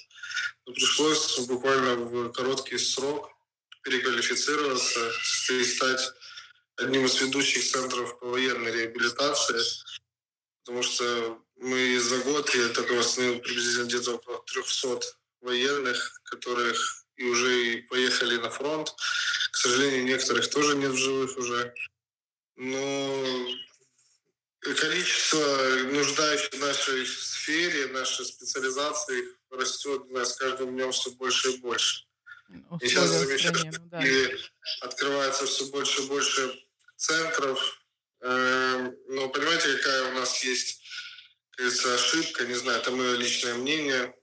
[0.65, 3.31] Но пришлось буквально в короткий срок
[3.83, 5.11] переквалифицироваться
[5.49, 6.13] и стать
[6.77, 9.59] одним из ведущих центров по военной реабилитации,
[10.63, 14.99] потому что мы за год, я только восстановил приблизительно где-то около 300
[15.41, 18.93] военных, которых и уже и поехали на фронт.
[19.51, 21.73] К сожалению, некоторых тоже нет в живых уже.
[22.55, 23.47] Но
[24.61, 25.39] количество
[25.91, 31.57] нуждающих в нашей сфере, нашей специализации растет не знаю, с каждым днем все больше и
[31.57, 32.05] больше.
[32.81, 34.85] И сейчас замечаю, стране, что ну да.
[34.87, 36.65] открывается все больше и больше
[36.97, 37.81] центров.
[38.21, 40.81] Эм, Но понимаете, какая у нас есть,
[41.57, 44.13] говорится, ошибка, не знаю, это мое личное мнение.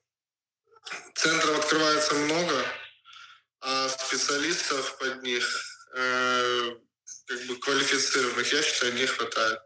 [1.14, 2.64] Центров открывается много,
[3.60, 5.44] а специалистов под них,
[5.94, 6.76] э,
[7.28, 9.60] как бы квалифицированных, я считаю, не хватает.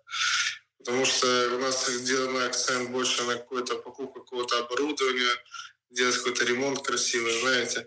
[0.79, 5.31] Потому что у нас сделан акцент больше на какую-то покупку какого-то оборудования,
[5.91, 7.87] делать какой-то ремонт красивый, знаете.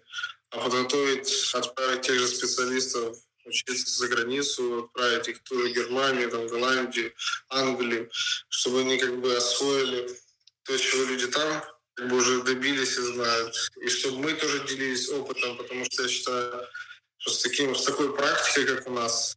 [0.52, 6.30] А подготовить, отправить тех же специалистов учиться за границу, отправить их в ту же Германию,
[6.30, 7.14] там, Голландию,
[7.50, 8.10] Англию,
[8.50, 10.10] чтобы они как бы освоили
[10.64, 11.64] то, чего люди там
[11.96, 13.56] как бы уже добились и знают.
[13.82, 16.68] И чтобы мы тоже делились опытом, потому что я считаю,
[17.18, 19.36] что с, таким, с такой практикой, как у нас,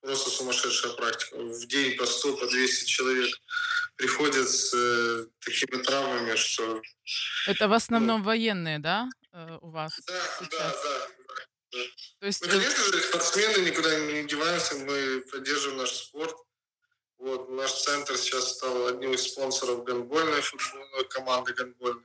[0.00, 1.36] просто сумасшедшая практика.
[1.36, 3.34] В день по 100, по 200 человек
[3.96, 6.80] приходят с э, такими травмами, что...
[7.46, 9.98] Это в основном военные, да, э, у вас?
[10.06, 10.82] Да, сейчас?
[10.82, 11.08] да,
[11.72, 11.78] да.
[12.20, 16.36] То есть, Ну, э, конечно же, спортсмены никуда не деваемся, мы поддерживаем наш спорт.
[17.18, 22.04] Вот, наш центр сейчас стал одним из спонсоров гандбольной футбольной команды гандбольной.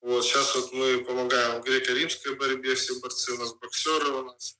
[0.00, 4.58] Вот, сейчас вот мы помогаем в греко-римской борьбе, все борцы у нас, боксеры у нас.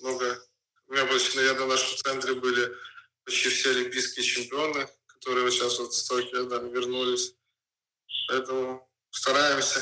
[0.00, 0.44] Много.
[0.92, 2.70] У меня почти, наверное, в нашем центре были
[3.24, 7.34] почти все олимпийские чемпионы, которые вот сейчас вот с Токио да, вернулись.
[8.28, 9.80] Поэтому стараемся,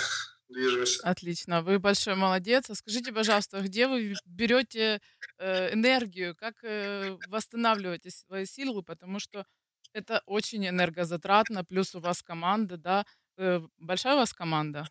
[0.49, 1.03] движемся.
[1.03, 2.71] Отлично, вы большой молодец.
[2.71, 5.01] А скажите, пожалуйста, где вы берете
[5.39, 9.45] э, энергию, как э, восстанавливаете свои силы, потому что
[9.93, 13.05] это очень энергозатратно, плюс у вас команда, да?
[13.37, 14.89] Э, большая у вас команда?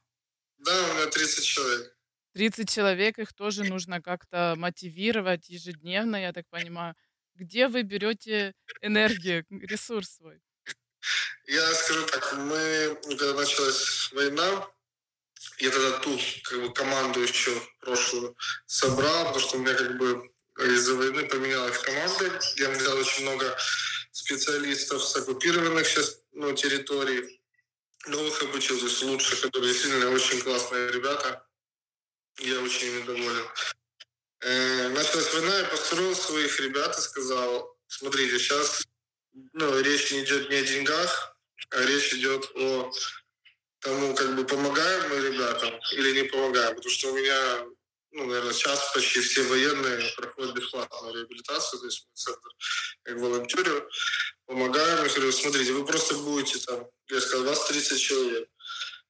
[0.58, 1.99] Да, у меня 30 человек.
[2.34, 6.96] 30 человек, их тоже нужно как-то мотивировать ежедневно, я так понимаю.
[7.36, 10.42] Где вы берете энергию, ресурс свой?
[11.48, 14.68] Я скажу так, мы, когда началась война,
[15.60, 20.30] я тогда ту как бы, команду еще прошлую собрал, потому что у меня как бы
[20.60, 22.40] из-за войны поменялась команда.
[22.58, 23.58] Я взял очень много
[24.12, 27.42] специалистов с оккупированных сейчас ну, территорий.
[28.08, 31.46] Новых обучил, то есть лучших, которые действительно очень классные ребята.
[32.40, 33.46] Я очень ими доволен.
[34.42, 38.84] Э, началась война, я построил своих ребят и сказал, смотрите, сейчас
[39.54, 41.36] ну, речь не идет не о деньгах,
[41.72, 42.92] а речь идет о
[43.82, 46.76] тому, как бы помогаем мы ребятам или не помогаем.
[46.76, 47.66] Потому что у меня,
[48.12, 52.50] ну, наверное, сейчас почти все военные проходят бесплатную реабилитацию, то есть мы центр
[53.04, 53.90] как волонтерю
[54.46, 55.04] помогаем.
[55.04, 58.50] Я говорю, смотрите, вы просто будете там, я сказал, вас 30 человек.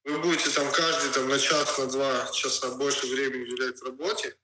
[0.05, 4.35] Вы будете там каждый там, на час, на два часа больше времени уделять работе,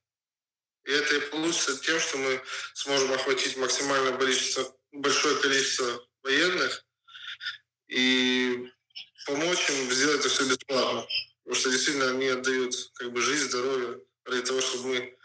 [0.85, 2.41] и это и получится тем, что мы
[2.73, 6.85] сможем охватить максимальное количество, большое количество военных
[7.87, 8.71] и
[9.25, 11.07] помочь им сделать это все бесплатно.
[11.43, 15.17] Потому что действительно они отдают как бы жизнь, здоровье ради того, чтобы мы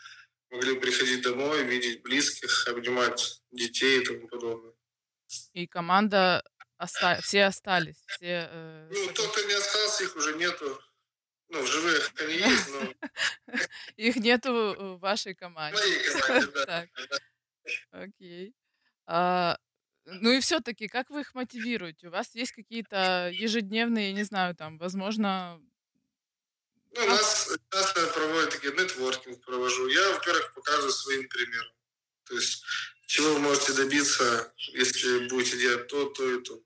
[0.50, 4.72] могли приходить домой, видеть близких, обнимать детей и тому подобное.
[5.52, 6.42] И команда
[6.80, 7.20] оста...
[7.22, 8.02] все остались.
[8.06, 8.88] Все, э...
[8.90, 10.80] Ну, тот, кто не остался, их уже нету.
[11.50, 12.94] Ну, в живых они есть, но...
[13.96, 15.78] Их нету в вашей команде.
[15.78, 16.86] В моей команде, да.
[17.90, 18.54] Окей.
[19.06, 19.58] А,
[20.04, 22.08] ну и все-таки, как вы их мотивируете?
[22.08, 25.60] У вас есть какие-то ежедневные, не знаю, там, возможно...
[26.92, 29.86] Ну, у нас часто проводят такие нетворкинг провожу.
[29.88, 31.72] Я, во-первых, показываю своим примером.
[32.24, 32.64] То есть,
[33.06, 36.60] чего вы можете добиться, если будете делать то, то и то.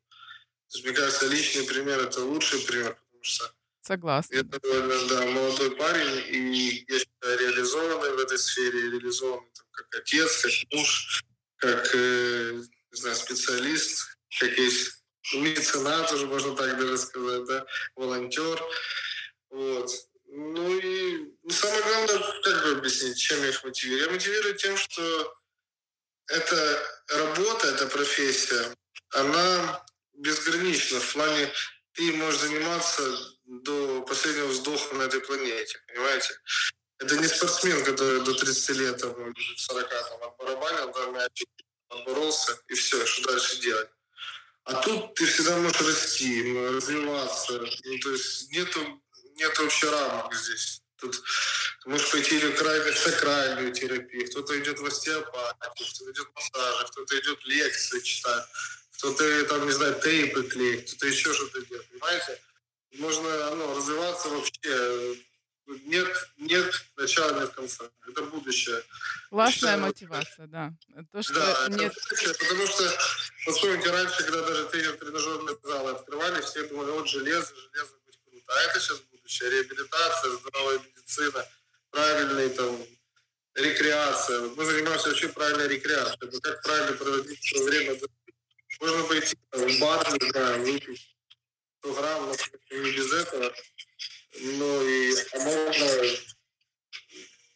[0.74, 4.34] То есть, мне кажется, личный пример– это лучший пример, потому что Согласна.
[4.34, 9.86] я довольно, да, молодой парень, и я считаю, реализованный в этой сфере, реализованный там, как
[10.00, 11.22] отец, как муж,
[11.58, 12.60] как, э,
[12.90, 15.04] не знаю, специалист, как есть
[15.34, 17.64] меценат, уже можно так даже сказать, да,
[17.94, 18.60] волонтер.
[19.50, 19.92] Вот.
[20.26, 24.06] Ну и ну, самое главное, как бы объяснить, чем я их мотивирую?
[24.06, 25.34] Я мотивирую тем, что
[26.26, 28.74] эта работа, эта профессия,
[29.10, 31.52] она безгранична в плане
[31.92, 33.02] ты можешь заниматься
[33.44, 36.34] до последнего вздоха на этой планете, понимаете?
[36.98, 41.44] Это не спортсмен, который до 30 лет, там, или 40 там, отбарабанил, да, мяч,
[41.88, 43.88] отборолся, и все, что дальше делать.
[44.64, 47.52] А тут ты всегда можешь расти, развиваться.
[47.52, 49.02] Ну, то есть нету,
[49.36, 50.80] нету вообще рамок здесь.
[50.96, 51.22] Тут
[51.82, 56.86] ты можешь пойти или крайне сакральную терапию, кто-то идет в остеопатию, кто-то идет в массажи,
[56.86, 58.44] кто-то идет лекции читать,
[59.04, 62.40] кто-то там, не знаю, тейпы клеит, кто-то еще что-то делает, понимаете?
[62.94, 65.16] Можно ну, развиваться вообще.
[65.86, 67.84] Нет, нет начала, нет конца.
[68.06, 68.82] Это будущее.
[69.30, 70.72] Классная Считаю, мотивация, да.
[71.12, 71.94] То, что Да, это нет...
[71.94, 72.98] будущее, потому что,
[73.50, 78.52] вспомните, раньше, когда даже тренажерные залы открывали, все думали, вот железо, железо будет круто.
[78.54, 79.50] А это сейчас будущее.
[79.50, 81.46] Реабилитация, здоровая медицина,
[81.90, 82.86] правильный там
[83.54, 84.40] рекреация.
[84.56, 86.40] Мы занимаемся вообще правильной рекреацией.
[86.40, 88.00] Как правильно проводить свое время.
[88.80, 91.16] Можно пойти в бар, не знаю, выпить
[91.80, 93.54] 100 грамм, но не без этого.
[94.40, 95.84] Ну и а можно,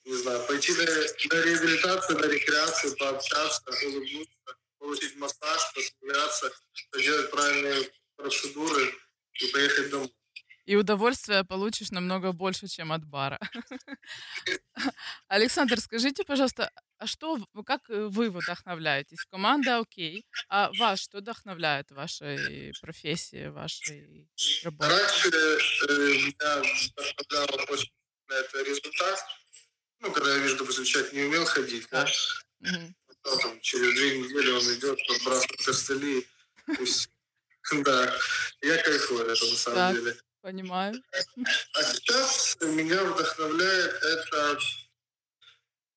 [0.04, 6.52] не знаю, пойти на, на реабилитацию, на рекреацию, пообщаться, улыбнуться, получить массаж, посмеяться,
[6.94, 8.94] сделать правильные процедуры
[9.40, 10.12] и поехать домой.
[10.66, 13.40] И удовольствия получишь намного больше, чем от бара.
[15.28, 19.24] Александр, скажите, пожалуйста, а что, как э, вы вдохновляетесь?
[19.30, 24.28] Команда окей, а вас что вдохновляет в вашей профессии, в вашей
[24.64, 24.90] работе?
[24.90, 25.94] Раньше э,
[26.26, 26.62] меня
[26.96, 27.90] вдохновлял очень
[28.28, 29.24] на это результат.
[30.00, 32.06] Ну, когда я вижу, допустим, человек не умел ходить, да,
[32.60, 32.94] Мгм.
[33.22, 36.26] потом через две недели он идет, подбрасывает костыли.
[37.84, 38.18] Да,
[38.62, 40.16] я кайфую это на самом деле.
[40.40, 40.94] Понимаю.
[41.74, 44.58] А сейчас меня вдохновляет это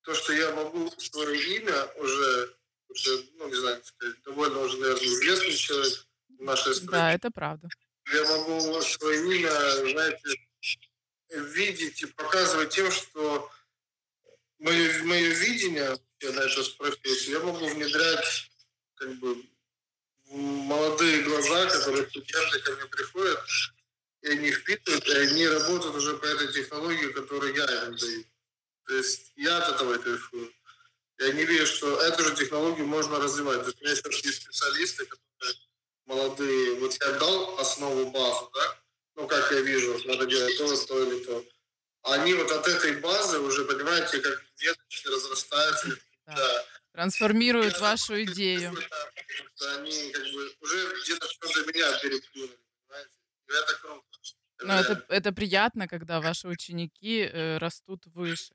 [0.02, 2.54] то, что я могу свое имя уже,
[2.88, 6.06] уже ну, не знаю, сказать, довольно уже, наверное, известный человек
[6.38, 6.90] в нашей стране.
[6.90, 7.68] Да, это правда.
[8.12, 9.50] Я могу свое имя,
[9.92, 10.28] знаете,
[11.30, 13.50] видеть и показывать тем, что
[14.58, 18.50] мое, мое видение на эту профессию я могу внедрять
[18.94, 19.42] как бы
[20.26, 23.40] молодые глаза, которые студенты ко мне приходят,
[24.22, 28.24] и они впитывают, и они работают уже по этой технологии, которую я им даю.
[28.86, 30.52] То есть я от этого кайфую.
[31.18, 33.62] Я не верю, что эту же технологию можно развивать.
[33.62, 35.54] То есть у меня сейчас есть специалисты, которые
[36.06, 36.80] молодые.
[36.80, 38.78] Вот я дал основу базу, да?
[39.14, 41.44] Ну, как я вижу, надо делать то, то или то.
[42.02, 45.96] Они вот от этой базы уже, понимаете, как веточки разрастаются.
[46.26, 46.64] Да.
[46.92, 48.74] Трансформируют вашу идею.
[48.74, 52.58] Потому что они как бы уже где-то что-то меня переплюнули,
[52.88, 53.10] понимаете?
[53.48, 54.06] И это круто.
[54.64, 58.54] Но это, это приятно, когда ваши ученики э, растут выше.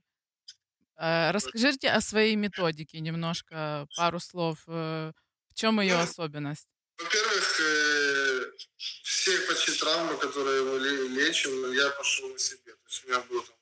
[0.97, 4.57] Э, Расскажите о своей методике немножко, пару слов.
[4.67, 5.11] э,
[5.51, 6.67] В чем ее особенность?
[6.99, 8.51] Во-первых, э,
[9.03, 12.73] все почти травмы, которые мы ле- лечим, я пошел на себе.
[12.73, 13.55] То есть у меня было там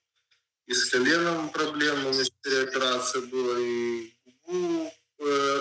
[0.67, 4.13] и с коленом проблемы, у меня четыре операции было, и
[4.45, 4.91] губу,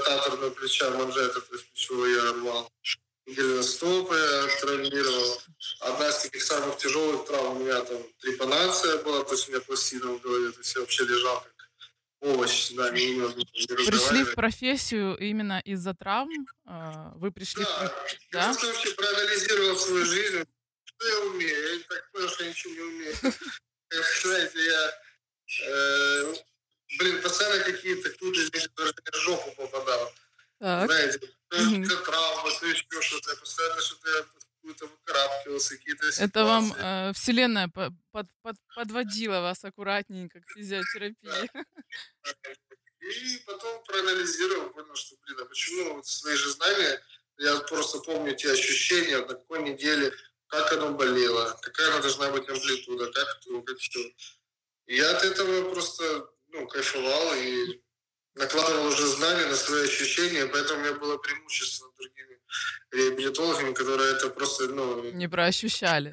[0.05, 2.71] татарного плеча, манжета, то есть плечевой я рвал.
[3.27, 5.43] Голеностопы я травмировал.
[5.81, 9.61] Одна из таких самых тяжелых травм у меня там трепанация была, то есть у меня
[9.61, 11.54] пластина в голове, то есть я вообще лежал как
[12.25, 13.21] овощ, да, не
[13.87, 16.31] Пришли в профессию именно из-за травм?
[16.67, 17.89] Э, Вы пришли в Да, я
[18.33, 18.45] да?
[18.47, 20.45] просто вообще проанализировал свою жизнь.
[20.85, 21.79] Что я умею?
[21.79, 23.15] Я так понял, что я ничего не умею.
[24.23, 24.93] Знаете, я,
[25.67, 26.35] э,
[26.99, 28.95] блин, постоянно какие-то люди мне даже
[29.25, 30.13] жопу попадал.
[30.59, 31.19] Знаете,
[31.49, 33.31] травма, то еще что-то.
[33.31, 34.25] Я постоянно что-то я
[34.65, 37.11] какую-то выкарабкивался, какие-то Это вам ситуации.
[37.11, 41.51] э, Вселенная по- под- под- подводила вас аккуратненько к физиотерапии.
[43.01, 47.03] И потом проанализировал, понял, что, блин, а почему вот свои же знания,
[47.39, 50.11] я просто помню те ощущения, на какой неделе,
[50.47, 53.27] как оно болело, какая она должна быть амплитуда, как
[53.67, 54.01] как все.
[54.87, 57.83] И я от этого просто, ну, кайфовал и
[58.35, 62.39] накладывал уже знания на свои ощущения, поэтому у меня было преимущество над другими
[62.91, 66.13] реабилитологами, которые это просто, ну, Не проощущали.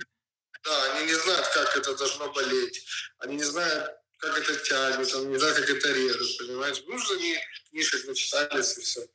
[0.63, 2.85] да, они не знают, как это должно болеть.
[3.19, 6.83] Они не знают, как это тянет, они не знают, как это режет, понимаете?
[6.87, 7.37] Ну, что они
[7.69, 9.07] книжек начитались и все.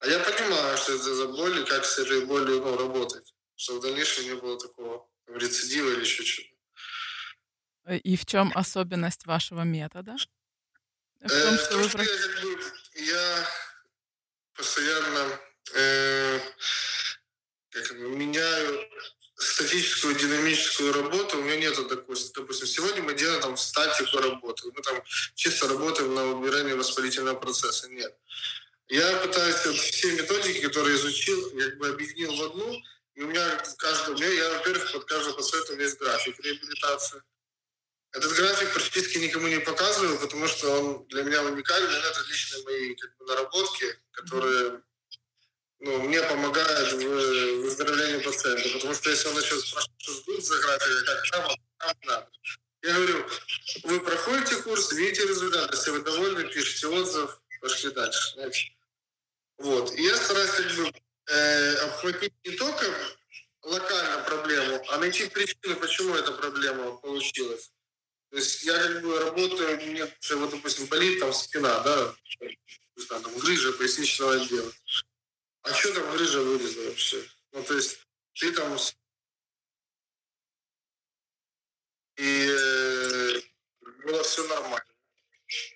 [0.00, 3.34] А я понимаю, что это за боль и как с этой болью ну, работать.
[3.56, 7.94] Чтобы в дальнейшем не было такого рецидива или еще чего-то.
[7.94, 10.16] И в чем особенность вашего метода?
[11.20, 13.48] В Э, том, в что том, вы что про- я, я
[14.54, 15.40] постоянно
[15.74, 16.40] э,
[17.70, 18.88] как бы, меняю
[19.36, 21.38] статическую динамическую работу.
[21.38, 24.68] У меня нет такой, допустим, сегодня мы делаем там статику работы.
[24.74, 25.02] Мы там
[25.34, 27.88] чисто работаем на убирании воспалительного процесса.
[27.88, 28.16] Нет.
[28.88, 32.82] Я пытаюсь все методики, которые изучил, как бы объединил в одну.
[33.14, 37.22] И у меня каждый, меня, я, во-первых, под каждого пациента есть график реабилитации.
[38.12, 41.90] Этот график практически никому не показываю, потому что он для меня уникален.
[41.90, 44.82] Это личные мои как бы, наработки, которые
[45.80, 48.68] ну, мне помогают в выздоровлении пациента.
[48.70, 52.28] Потому что если он начнет спрашивать, что ждут за график, как там, там надо.
[52.82, 53.26] Я говорю,
[53.84, 55.72] вы проходите курс, видите результат.
[55.72, 58.34] Если вы довольны, пишите отзыв, пошли дальше.
[58.34, 58.72] знаете.
[59.58, 59.92] Вот.
[59.92, 60.92] И я стараюсь как бы
[61.26, 62.86] э, обхватить не только
[63.62, 67.70] локально проблему, а найти причину, почему эта проблема получилась.
[68.30, 73.22] То есть я как бы работаю, мне, вот, допустим, болит там спина, да, не знаю,
[73.22, 74.70] там грыжа поясничного отдела.
[75.62, 77.24] А что там грыжа вылезла вообще?
[77.52, 77.98] Ну, то есть
[78.34, 78.76] ты там...
[82.16, 83.40] И э,
[84.04, 84.84] было все нормально.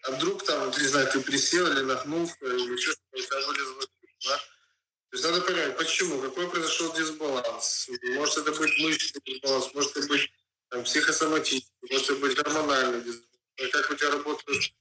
[0.03, 4.37] А вдруг там, не знаю, ты присел или нагнулся, или что-то, тебя вылезла грыжа, да?
[4.39, 7.89] То есть надо понять, почему, какой произошел дисбаланс.
[8.15, 10.31] Может это быть мышечный дисбаланс, может это быть
[10.73, 13.29] там, психосоматический, может быть гормональный дисбаланс.
[13.73, 14.73] Как у тебя работают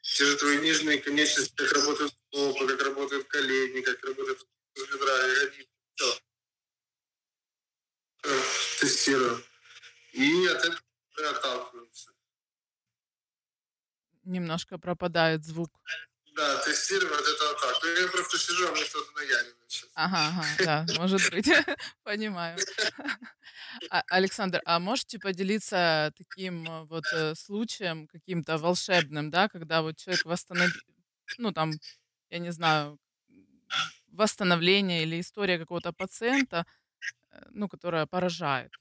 [0.00, 4.46] все же твои нижние конечности, как работают стопы, как работают колени, как работают
[4.76, 6.20] бедра, ягодицы, все.
[8.78, 9.44] Тестирую.
[10.12, 12.12] И от этого отталкиваемся.
[14.22, 15.72] немножко пропадает звук.
[16.34, 17.82] Да, тестируем от этого так.
[17.82, 19.90] Ну, Я просто сижу, а мне кто-то наявит сейчас.
[19.94, 21.46] Ага, ага, да, может быть,
[22.04, 22.58] понимаю.
[23.90, 29.96] А, Александр, а можете поделиться таким э, вот э, случаем каким-то волшебным, да, когда вот
[29.96, 30.72] человек восстановил,
[31.38, 31.72] ну там,
[32.30, 32.98] я не знаю,
[34.12, 36.66] восстановление или история какого-то пациента,
[37.32, 38.72] э, ну, которая поражает?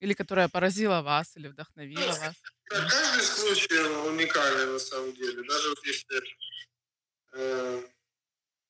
[0.00, 2.36] Или которая поразила вас или вдохновила вас?
[2.70, 3.78] Да, каждый случай
[4.08, 5.42] уникальный на самом деле.
[5.42, 6.22] Даже вот если
[7.32, 7.82] э,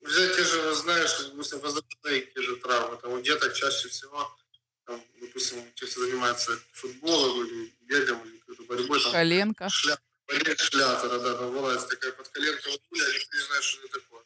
[0.01, 4.37] взять те же, знаешь, допустим, возрастные те же травмы, там у деток чаще всего,
[4.85, 9.69] там, допустим, кто занимается футболом или бегом, или какой-то борьбой, там, Коленка.
[9.69, 9.99] шля...
[10.27, 14.01] болезнь шлятора, да, там вылазит такая под коленкой, вот пуля, никто не знает, что это
[14.01, 14.23] такое.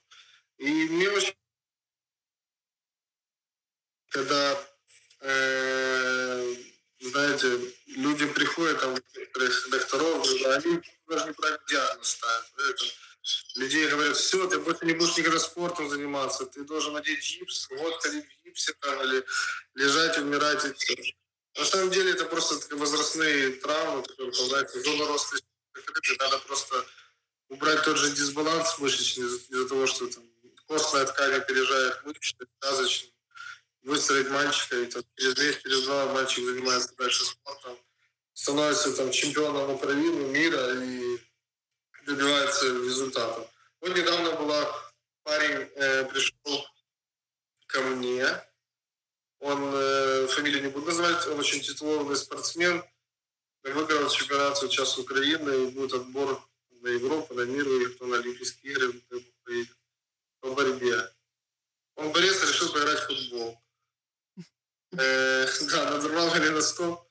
[0.59, 1.35] И мне очень
[4.13, 4.59] когда
[5.21, 6.55] э,
[7.09, 12.45] знаете, люди приходят, там, некоторых докторов, они даже неправильный диагноз ставят.
[12.59, 12.85] Это,
[13.57, 18.03] людей говорят, все, ты больше не будешь никогда спортом заниматься, ты должен надеть гипс, вот
[18.03, 19.25] ходить в гипсе там, или
[19.75, 20.97] лежать, умирать и все.
[21.59, 25.37] На самом деле это просто возрастные травмы, которые, знаете, зона роста
[25.75, 26.87] закрыта, надо просто
[27.49, 30.25] убрать тот же дисбаланс мышечный из- из-за того, что там
[30.67, 33.12] костная ткань опережает мышечную, сказочную
[33.83, 37.79] выстроить мальчика, и там, через месяц, через два мальчик занимается дальше спортом,
[38.33, 41.19] становится там чемпионом Украины, мира и
[42.07, 43.49] добивается результатов.
[43.81, 44.93] Вот недавно была
[45.25, 46.67] парень э, пришел
[47.67, 48.27] ко мне,
[49.41, 52.85] он э, фамилию не буду называть, он очень титулованный спортсмен,
[53.65, 56.41] выиграл чемпионат сейчас Украины, и будет отбор
[56.71, 58.93] на Европу, на мир, и кто на Олимпийские игры
[60.41, 61.13] по борьбе.
[61.97, 63.63] Он борец решил поиграть в футбол.
[64.99, 67.09] Э, да, надорвал меня на стол.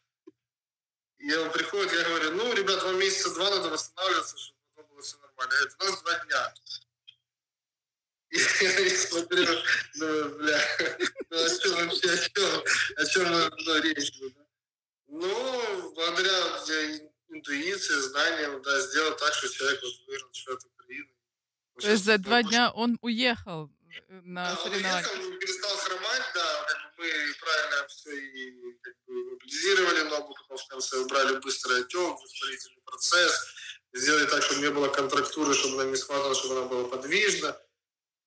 [1.17, 5.01] И он приходит, я говорю, ну, ребят, вам месяца два надо восстанавливаться, чтобы потом было
[5.01, 5.55] все нормально.
[5.55, 6.53] Говорит, у нас два дня.
[8.31, 9.45] И я смотрю,
[9.95, 10.61] ну, бля,
[11.29, 12.63] ну, о чем вообще, о чем,
[12.97, 14.37] о чем ну, речь будет?
[15.07, 16.61] Ну, благодаря
[17.29, 21.09] интуиции, знаниям, да, сделал так, что человек вот выиграл чемпионат Украины.
[21.79, 23.69] То есть за два дня он уехал
[24.07, 25.09] э, на Да, он соревнования.
[25.09, 25.77] уехал, перестал
[26.11, 27.07] хромать, да, как мы
[27.39, 33.47] правильно все и как бы мобилизировали ногу, потом в конце убрали быстрый отек, воспалительный процесс,
[33.93, 37.57] сделали так, чтобы не было контрактуры, чтобы она не схватывала, чтобы она была подвижна.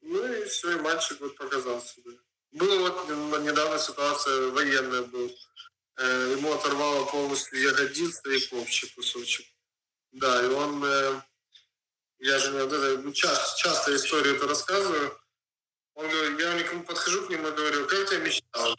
[0.02, 2.12] Ну и все, и мальчик вот показал себя.
[2.52, 3.08] Была вот
[3.40, 5.30] недавно ситуация военная была.
[5.96, 9.46] Э, Ему оторвало полностью ягодицы и копчик кусочек.
[10.12, 11.22] Да, и он, э,
[12.18, 15.18] я же ну, часто, часто историю это рассказываю.
[15.94, 18.46] Он говорит, я никому подхожу к нему и говорю, как у тебя мечта?
[18.64, 18.76] Он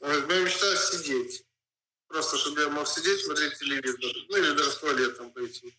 [0.00, 1.44] говорит, моя мечта сидеть.
[2.08, 4.12] Просто, чтобы я мог сидеть, смотреть телевизор.
[4.28, 5.76] Ну, или даже в туалет там пойти.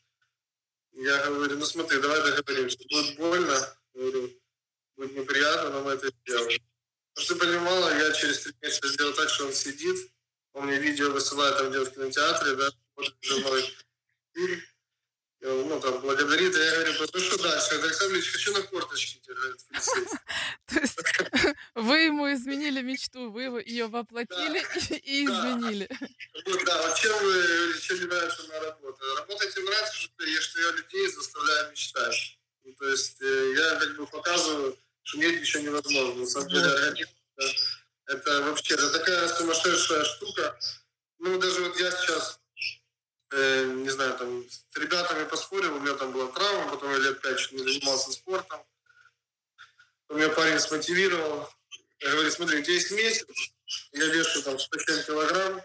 [0.92, 2.78] Я говорю, ну смотри, давай договоримся.
[2.90, 4.42] Будет больно, говорю,
[4.96, 6.62] будет неприятно, но мы это сделаем.
[7.18, 10.12] Чтобы ты понимала, я через три месяца сделал так, что он сидит,
[10.54, 13.76] он мне видео высылает, там где в кинотеатре, да, может, уже мой
[14.34, 14.62] фильм.
[15.42, 17.76] Ну, там, благодарит, а я говорю, ну что дальше?
[17.76, 19.66] Александр Ильич, хочу на корточке держать.
[20.66, 20.98] То есть
[21.76, 24.60] вы ему изменили мечту, вы ее воплотили
[25.04, 25.88] и, изменили.
[26.66, 29.16] Да, вот чем, вы, чем мне нравится моя работа?
[29.18, 32.40] Работа этим нравится, что я, что я людей заставляю мечтать.
[32.64, 36.20] Ну, то есть э, я как бы показываю, что нет ничего невозможного.
[36.20, 37.10] На самом деле организм
[38.08, 40.58] это вообще это такая сумасшедшая штука.
[41.20, 42.40] Ну, даже вот я сейчас,
[43.32, 47.22] э, не знаю, там, с ребятами поспорил, у меня там была травма, потом я лет
[47.22, 48.60] пять чуть не занимался спортом.
[50.10, 51.50] У меня парень смотивировал.
[52.00, 53.28] Я говорю, смотри, у тебя есть месяц,
[53.94, 55.62] я вешу там 107 килограмм,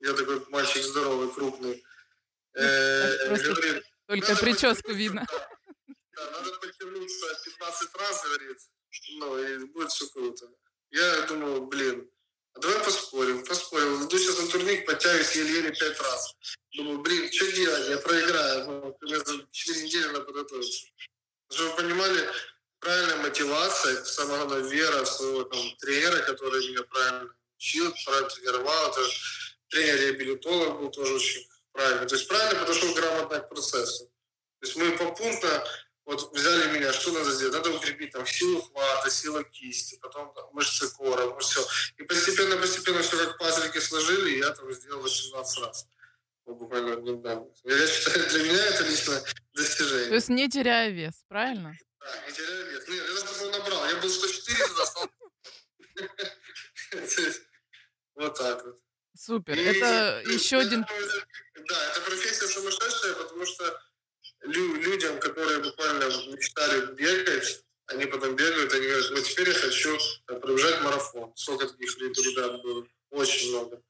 [0.00, 1.84] я такой мальчик здоровый, крупный.
[2.54, 5.26] Э, говорит, только прическу видно.
[5.88, 8.58] да, надо подтянуться 15 раз, говорит,
[9.14, 10.50] ну, и будет все круто.
[10.90, 12.10] Я думаю, блин,
[12.60, 13.44] давай поспорим.
[13.44, 14.06] Поспорил.
[14.06, 16.34] Иду сейчас на турник, подтягиваюсь еле-еле 5 раз.
[16.74, 17.88] Думаю, блин, что делать?
[17.88, 18.66] Я проиграю.
[18.66, 20.86] Ну, у за 4 недели надо подготовиться.
[21.50, 22.28] Чтобы вы понимали,
[22.80, 28.90] правильная мотивация, самое главное, вера в своего там, тренера, который меня правильно учил, правильно тренировал.
[28.90, 29.06] Это
[29.68, 32.06] тренер-реабилитолог был тоже очень правильно.
[32.06, 34.06] То есть правильно подошел грамотно к процессу.
[34.60, 35.64] То есть мы попунктно
[36.04, 37.54] вот взяли меня, что надо сделать?
[37.54, 41.64] Надо укрепить там силу хвата, силу кисти, потом там, мышцы кора, ну все.
[41.96, 45.86] И постепенно-постепенно все как пазлики сложили, и я там сделал 18 раз.
[46.44, 47.46] Вот буквально недавно.
[47.64, 49.22] Я считаю, для меня это лично
[49.54, 50.08] достижение.
[50.08, 51.76] То есть не теряя вес, правильно?
[52.00, 52.84] Да, не теряю вес.
[52.88, 53.88] Ну, я даже набрал.
[53.88, 55.10] Я был 104, туда стал...
[58.14, 58.78] Вот так вот.
[59.16, 59.58] Супер.
[59.58, 60.84] Это еще один...
[60.84, 63.80] Да, это профессия сумасшедшая, потому что
[64.42, 69.98] лю- людям, которые буквально мечтали бегать, они потом бегают, они говорят, вот теперь я хочу
[70.26, 71.32] там, пробежать марафон.
[71.36, 72.86] Сколько таких ребят было?
[73.10, 73.82] Очень много.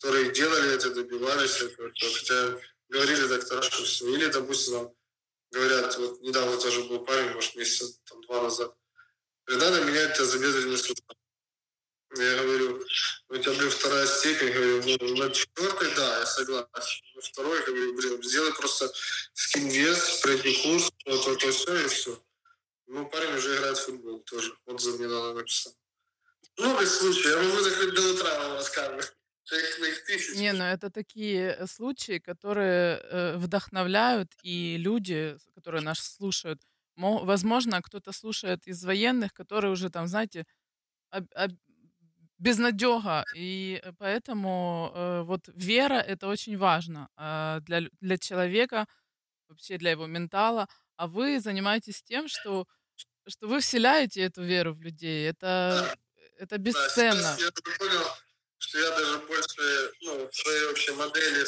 [0.00, 1.90] Которые делали это, добивались этого.
[1.90, 2.58] Хотя
[2.88, 4.08] говорили доктора, что все.
[4.14, 4.94] Или, допустим, там,
[5.50, 8.74] говорят, вот недавно тоже был парень, может, месяца там, два назад.
[9.46, 11.16] Говорит, надо менять тазобедренный сустав.
[12.16, 12.84] Я говорю,
[13.28, 17.04] у тебя, блин, вторая степень, говорю, ну, на четвертой, да, я согласен.
[17.24, 18.90] Второй, говорю, блин, сделай просто
[19.32, 22.22] скин средний курс, то, то, то, все, и все.
[22.86, 25.72] Ну, парень уже играет в футбол тоже, отзыв мне надо написал.
[26.58, 29.12] Много случаев, я могу закрыть до утра вам рассказывать.
[30.36, 36.62] Не, ну это такие э, случаи, которые э, вдохновляют, и люди, которые нас слушают,
[36.96, 40.46] мо- возможно, кто-то слушает из военных, которые уже там, знаете,
[41.10, 41.58] об- об-
[42.38, 48.86] безнадега, и э, поэтому э, вот вера это очень важно э, для, для человека,
[49.48, 52.66] вообще для его ментала, а вы занимаетесь тем, что,
[53.28, 55.96] что вы вселяете эту веру в людей, это,
[56.38, 57.36] это Да, бесценно.
[57.36, 58.04] сейчас я понял,
[58.58, 61.44] что я даже больше, ну, в своей вообще модели,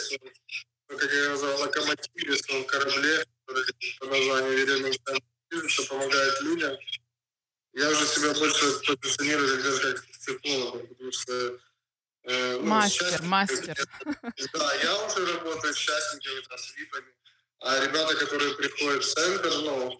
[0.89, 3.65] ну, как я назвал, локомотиве, в своем корабле, который
[3.99, 4.99] по названию «Веренный
[5.69, 6.77] что помогает людям,
[7.77, 11.59] я уже себя больше позиционирую как психолога, потому что
[12.27, 13.77] Э, ну, Мастер, мастер.
[14.53, 17.07] Да, я уже работаю с частниками, там, с випами.
[17.61, 19.97] А ребята, которые приходят в центр, ну,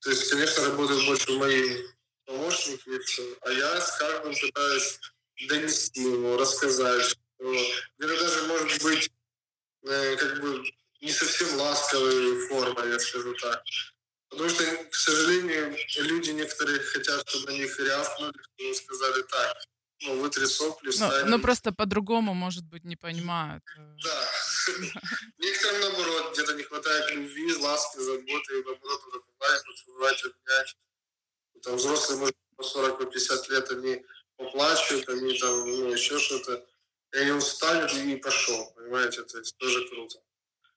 [0.00, 1.84] то есть, конечно, работают больше мои
[2.26, 2.90] помощники,
[3.42, 4.98] а я с каждым пытаюсь
[5.48, 7.18] донести ему, рассказать, что
[7.98, 9.10] где-то даже, может быть,
[9.86, 10.64] э, как бы
[11.00, 13.62] не совсем ласковой формой, я скажу так.
[14.32, 19.56] Потому что, к сожалению, люди некоторые хотят, чтобы на них рявкнули, чтобы сказали так,
[20.04, 21.26] ну, вытри сопли, Ну, встань.
[21.26, 23.62] ну просто по-другому, может быть, не понимают.
[23.76, 23.96] э.
[24.02, 24.28] Да.
[25.38, 30.76] Некоторым, наоборот, где-то не хватает любви, ласки, заботы, и наоборот, надо погладить, поцеловать, обнять.
[31.62, 34.02] Там взрослые, может, по 40, по 50 лет, они
[34.36, 36.64] поплачут, они там, ну, еще что-то.
[37.14, 40.18] И они устанут и пошел, понимаете, то есть тоже круто.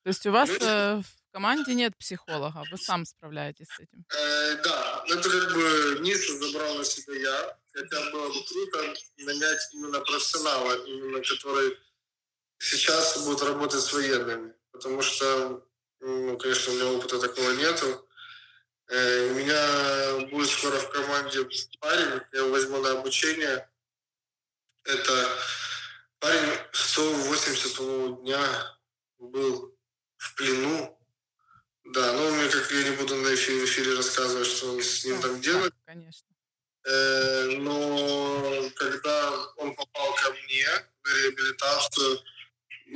[0.04, 4.06] То есть у вас э, в команде нет психолога, вы сам справляетесь с этим.
[4.10, 9.60] Э, да, это как бы нишу забрал на себя я, хотя было бы круто нанять
[9.74, 11.78] именно профессионала, именно который
[12.58, 15.68] сейчас будет работать с военными, потому что,
[16.00, 18.08] ну, конечно, у меня опыта такого нету.
[18.88, 21.46] Э, у меня будет скоро в команде
[21.82, 23.70] парень, я его возьму на обучение.
[24.86, 25.30] Это
[26.20, 28.42] парень 180 по-моему, дня
[29.20, 29.78] был
[30.16, 30.98] в плену.
[31.86, 35.06] Да, но мне как я не буду на эфире, в эфире рассказывать, что он с
[35.06, 35.74] ним там делает.
[35.86, 36.28] Конечно.
[36.86, 40.68] Э, но когда он попал ко мне
[41.04, 42.20] на реабилитацию,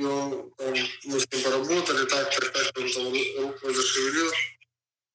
[0.00, 4.32] он, там, мы с ним поработали, так, так, так, он там ру- рукой зашевелил,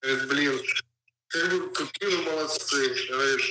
[0.01, 0.65] говорит, блин,
[1.27, 3.41] как бы, какие вы молодцы, говорит,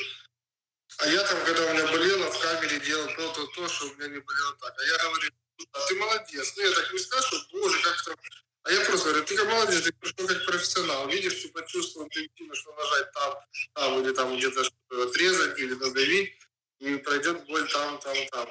[0.98, 3.94] а я там, когда у меня болело, в камере делал то, то, то, что у
[3.94, 4.74] меня не болело так.
[4.78, 5.30] А я говорю,
[5.72, 6.54] а ты молодец.
[6.56, 8.16] Ну, я так не скажу, что, боже, как там.
[8.64, 11.08] А я просто говорю, ты как молодец, ты пришел как профессионал.
[11.08, 13.34] Видишь, ты почувствовал интуитивно, что нажать там,
[13.74, 14.62] там, или там где-то
[15.02, 16.32] отрезать, или надавить,
[16.78, 18.48] и пройдет боль там, там, там.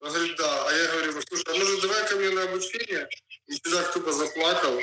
[0.00, 0.68] Он говорит, да.
[0.68, 3.08] А я говорю, ну, слушай, а может, давай ко мне на обучение?
[3.46, 4.80] И чудак тупо заплакал.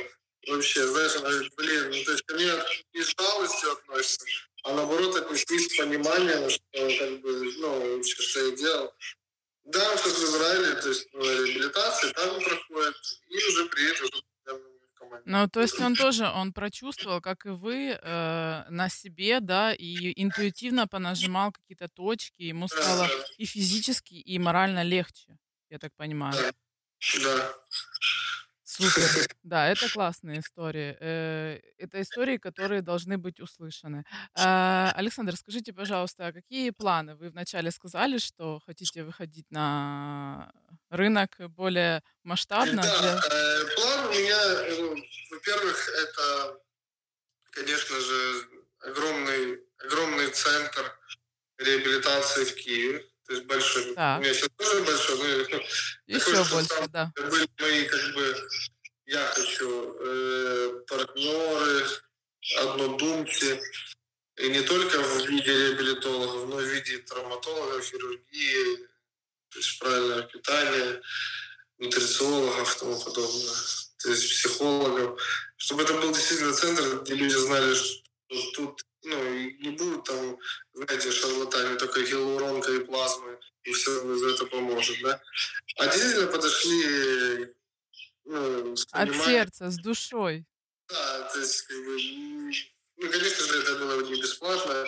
[0.47, 2.51] Вообще, знаешь, он говорит, блин, ну, то есть ко мне
[2.93, 4.25] не с жалостью относится,
[4.63, 8.93] а наоборот отнеслись с пониманием, что как бы, ну, вообще, что я делал.
[9.63, 12.95] Да, сейчас в Израиле, то есть ну, реабилитация, там проходит,
[13.29, 14.23] и уже приедет уже.
[15.25, 20.21] Ну, то есть он тоже, он прочувствовал, как и вы, э, на себе, да, и
[20.21, 23.07] интуитивно понажимал какие-то точки, ему стало
[23.37, 25.37] и физически, и морально легче,
[25.69, 26.35] я так понимаю.
[27.23, 27.53] Да.
[28.77, 29.03] Супер.
[29.43, 30.95] Да, это классные истории.
[30.99, 34.03] Э, Это истории, которые должны быть услышаны.
[34.35, 37.15] А, Александр, скажите, пожалуйста, а какие планы?
[37.15, 40.51] Вы вначале сказали, что хотите выходить на
[40.89, 42.81] рынок более масштабно.
[42.81, 44.37] Да, для- э, план у меня,
[44.79, 44.95] ну,
[45.31, 46.59] во-первых, это,
[47.51, 48.47] конечно же,
[48.79, 50.97] огромный, огромный центр
[51.57, 53.05] реабилитации в Киеве.
[53.33, 53.95] То есть большой.
[53.95, 54.19] Так.
[54.19, 55.59] У меня сейчас тоже большой, но
[56.05, 57.11] Еще такой, что больше, там да.
[57.15, 58.49] были мои, как бы,
[59.07, 61.87] я хочу, э, партнеры,
[62.59, 63.59] однодумцы.
[64.37, 68.87] И не только в виде реабилитологов, но и в виде травматологов, хирургии,
[69.49, 71.01] то есть правильное питание,
[71.79, 73.55] нутрициологов и тому подобное,
[73.97, 75.19] то есть психологов,
[75.57, 78.02] чтобы это был действительно центр, где люди знали, что
[78.55, 80.37] тут ну, не будет там,
[80.73, 85.21] знаете, шарлатане, только гиалуронка и плазмы, и все за это поможет, да.
[85.77, 87.53] А действительно подошли
[88.25, 90.45] ну, с От сердца, с душой.
[90.87, 91.97] да, то есть, как бы,
[92.97, 94.85] ну, конечно же, это было не бесплатно,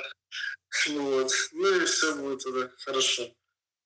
[0.90, 3.24] ну, вот, ну, и все будет тогда хорошо.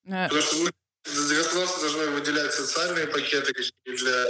[0.05, 0.71] Э, Потому что мы,
[1.03, 3.53] государство должно выделять социальные пакеты
[3.85, 4.27] для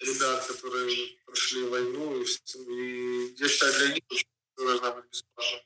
[0.00, 2.22] ребят, которые прошли войну.
[2.22, 4.20] И, и я считаю, для них это
[4.64, 5.60] должна быть бесплатно.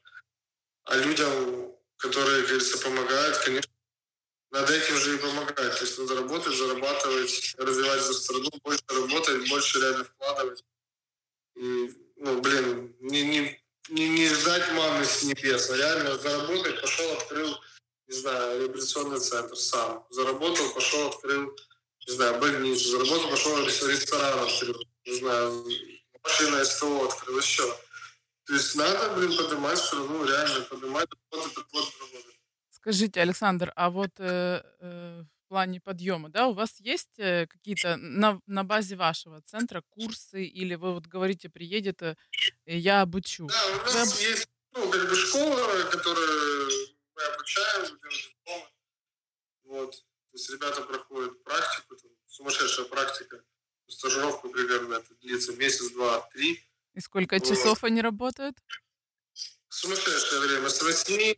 [0.85, 3.73] А людям, которые, говорится, помогают, конечно,
[4.51, 5.79] надо этим же и помогать.
[5.79, 10.65] То есть надо работать, зарабатывать, развивать за страну, больше работать, больше реально вкладывать.
[11.57, 17.13] И, ну, блин, не, не, не, не ждать маны с небес, а реально заработать, пошел,
[17.15, 17.59] открыл,
[18.07, 20.07] не знаю, реабилитационный центр сам.
[20.11, 21.57] Заработал, пошел, открыл,
[22.07, 22.91] не знаю, больницу.
[22.91, 25.67] Заработал, пошел, рес- ресторан открыл, не знаю,
[26.23, 27.77] машина СТО открыл, еще.
[28.47, 32.35] То есть надо, блин, поднимать страну, реально поднимать, работать, работать, работать.
[32.71, 37.97] Скажите, Александр, а вот э, э, в плане подъема, да, у вас есть э, какие-то
[37.97, 42.17] на, на базе вашего центра курсы, или вы вот говорите, приедет, э,
[42.67, 43.47] я обучу?
[43.47, 46.69] Да, у нас есть, ну, как бы школа, которую
[47.15, 48.67] мы обучаем, идем дипломы.
[49.65, 49.93] Вот.
[49.95, 53.43] То есть ребята проходят практику, там, сумасшедшая практика,
[53.89, 56.63] стажировку примерно, это длится месяц, два, три.
[56.95, 57.49] И сколько Вот.
[57.49, 58.57] часов они работают?
[59.69, 60.69] Сумасшедшее время.
[60.69, 61.35] С 8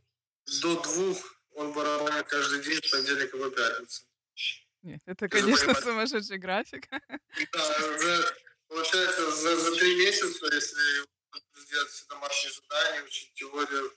[0.60, 1.14] до 2
[1.54, 4.02] он барабанит каждый день с понедельника по пятницу.
[4.82, 6.88] Нет, это, конечно, сумасшедший график.
[7.52, 8.36] Да, за-
[8.68, 11.06] получается, за, за три месяца, если
[11.56, 13.92] сделать все домашние задания, учить теорию,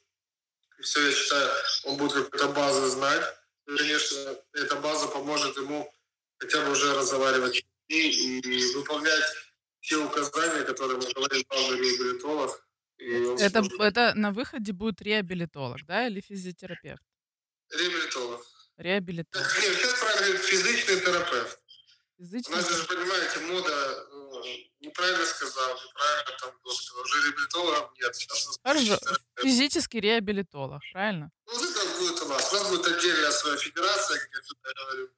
[0.79, 1.51] и все, я считаю,
[1.83, 3.35] он будет какую-то базу знать.
[3.67, 5.93] И, конечно, эта база поможет ему
[6.37, 7.55] хотя бы уже разговаривать
[7.89, 9.23] людьми и выполнять
[9.81, 12.65] те указания, которые ему говорит главный реабилитолог.
[13.01, 17.01] Он Это, сможет- это на выходе будет реабилитолог, да, или физиотерапевт?
[17.71, 18.45] Реабилитолог.
[18.77, 19.47] Реабилитолог.
[19.61, 21.59] Нет, сейчас правильно говорить, физичный терапевт.
[22.17, 24.43] У Физичный нас же, понимаете, мода ну,
[24.81, 27.03] неправильно сказал, неправильно там кто сказал.
[27.03, 28.15] Уже реабилитологов нет.
[28.15, 28.99] Сейчас у Хорошо.
[29.41, 31.31] Физический реабилитолог, правильно?
[31.45, 32.51] Ну, это будет у нас.
[32.51, 35.09] У нас будет отдельная своя федерация, как я всегда говорю.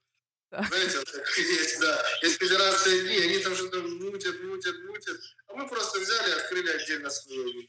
[0.52, 0.98] Знаете,
[1.38, 2.06] есть, да.
[2.22, 5.18] Есть федерация НИ, они там что-то мутят, мутят, мутят.
[5.48, 7.68] А мы просто взяли и открыли отдельно свою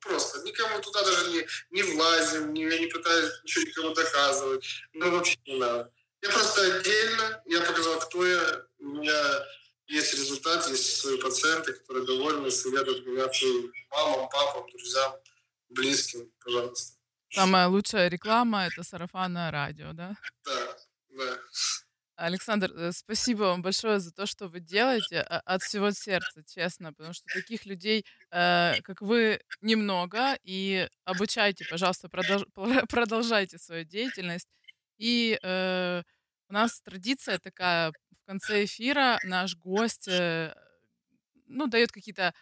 [0.00, 0.42] Просто.
[0.44, 4.64] Никому туда даже не, не влазим, не, я не пытаюсь ничего никому доказывать.
[4.94, 5.92] Ну, вообще не надо.
[6.22, 8.64] Я просто отдельно, я показал, кто я.
[8.78, 9.46] У меня
[9.88, 15.12] есть результат, есть свои пациенты, которые довольны, советуют меня своим мамам, папам, друзьям,
[15.68, 16.96] близким, пожалуйста.
[17.32, 20.16] Самая лучшая реклама это сарафанное радио, да?
[20.44, 20.76] Да,
[21.10, 21.38] да.
[22.26, 26.92] Александр, э, спасибо вам большое за то, что вы делаете а- от всего сердца, честно,
[26.92, 30.36] потому что таких людей, э, как вы, немного.
[30.42, 32.08] И обучайте, пожалуйста,
[32.90, 34.48] продолжайте свою деятельность.
[34.98, 36.02] И э,
[36.50, 40.06] у нас традиция такая: в конце эфира наш гость,
[41.46, 42.34] ну, дает какие-то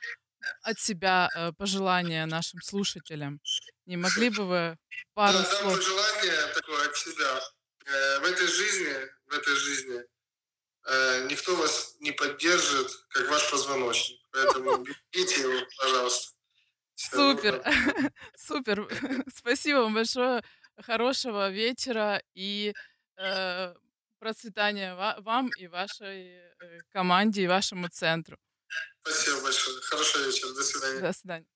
[0.63, 3.41] от себя пожелания нашим слушателям.
[3.87, 4.77] Не могли бы вы
[5.15, 5.77] пару Да, слов?
[5.77, 7.41] пожелание такое от себя.
[8.21, 10.03] В этой жизни, в этой жизни
[10.87, 14.21] э, никто вас не поддержит, как ваш позвоночник.
[14.33, 16.35] Поэтому берегите его, пожалуйста.
[16.95, 17.63] Супер,
[18.37, 18.89] супер.
[19.35, 20.43] Спасибо вам большое.
[20.81, 22.75] Хорошего вечера и
[23.17, 23.75] э,
[24.19, 28.37] процветания ва- вам и вашей э, команде и вашему центру.
[29.01, 29.81] Спасибо большое.
[29.83, 30.53] Хорошего вечера.
[30.55, 31.01] До свидания.
[31.01, 31.47] До свидания.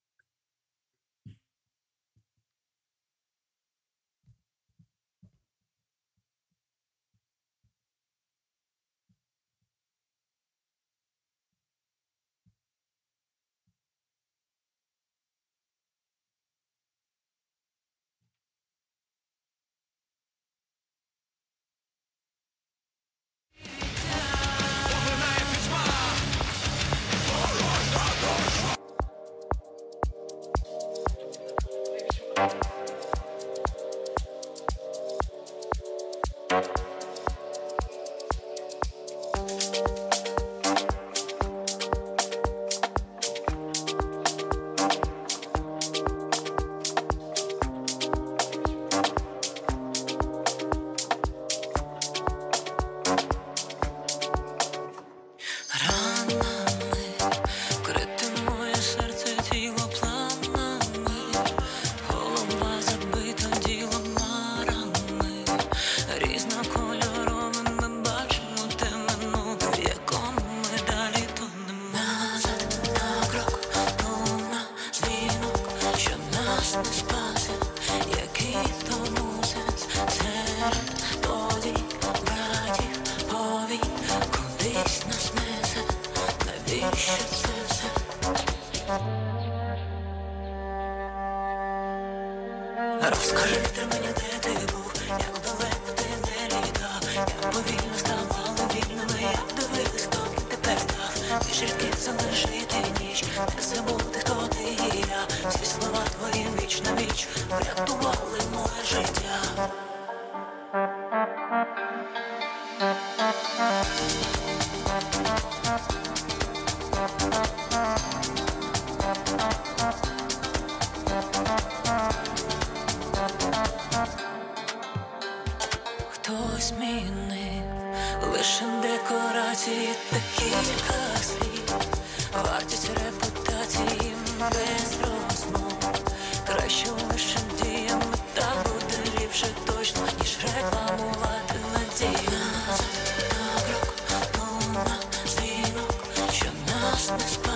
[147.10, 147.51] lost this.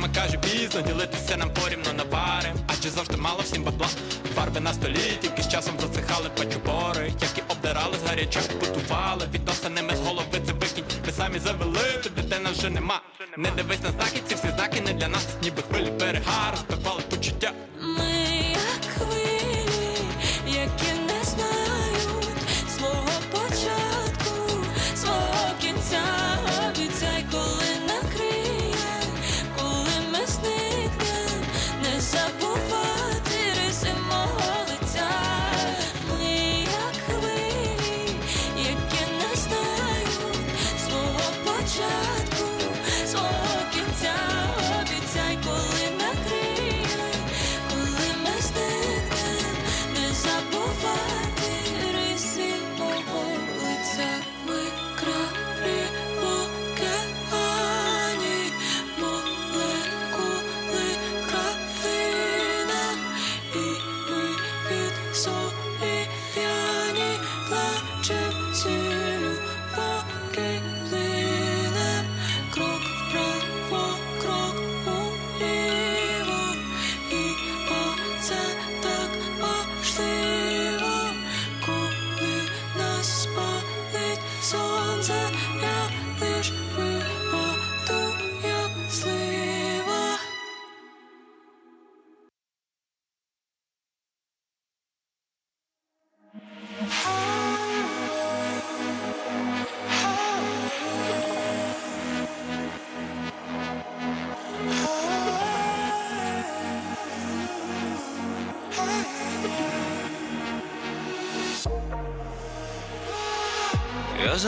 [0.00, 3.86] Мама каже, пізно ділитися нам порівно наварим Адже завжди мало всім бабла.
[4.34, 9.96] Фарби на столі, тільки з часом засихали пачубори, як і обдирали з гарячок, путували Відносинами
[9.96, 13.00] з голови це викінь Ми самі завели, тут дитина вже нема.
[13.36, 14.19] Не дивись на знаки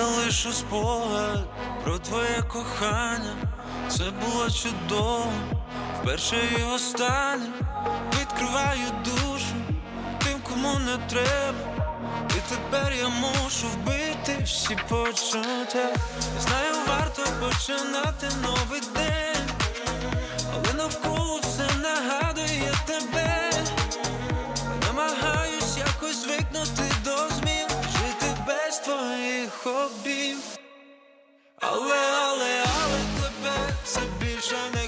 [0.03, 1.45] залишу спогад
[1.85, 3.35] про твоє кохання.
[3.89, 5.33] Це було чудово,
[6.01, 7.47] вперше і останнє.
[8.21, 9.55] Відкриваю душу
[10.25, 11.87] тим, кому не треба.
[12.29, 15.89] І тепер я мушу вбити всі почуття.
[16.41, 19.51] Знаю, варто починати новий день,
[20.53, 23.51] але навколо все нагадує тебе.
[24.87, 26.92] Намагаюсь якось звикнути
[29.52, 30.38] твоїх обів.
[31.60, 34.81] Але, але, але тебе це більше не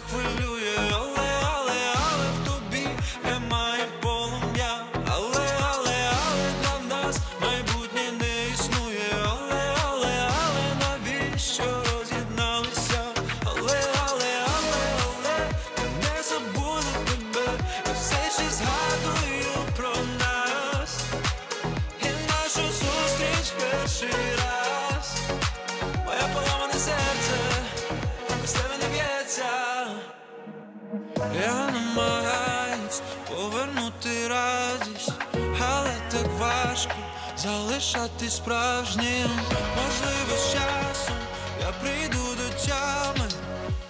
[37.94, 39.30] Залишати справжнім.
[39.76, 41.16] Можливо, з часом
[41.60, 43.30] я прийду до тями,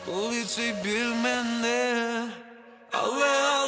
[0.07, 2.23] коли цей біль мене.
[2.91, 3.64] Але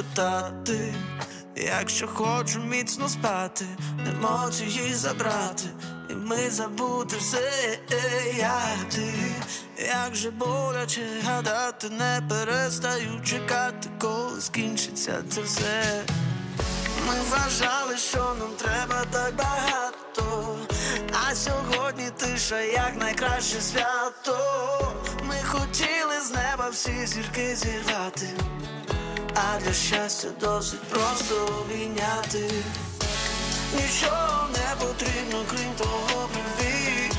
[0.00, 0.94] Краще питати,
[1.56, 3.66] якщо хочу міцно спати,
[4.08, 5.64] емоції забрати,
[6.10, 7.78] і ми забути все,
[8.38, 9.12] як ти,
[9.78, 16.04] як же боляче гадати, не перестаю чекати, коли скінчиться це все.
[17.06, 20.56] Ми вважали, що нам треба так багато,
[21.12, 24.38] а сьогодні тиша як найкраще свято.
[25.24, 28.26] Ми хотіли з неба всі зірки зірвати,
[29.42, 32.50] а для щастя досить просто обійняти.
[33.74, 37.12] Нічого не потрібно, крім того привіт.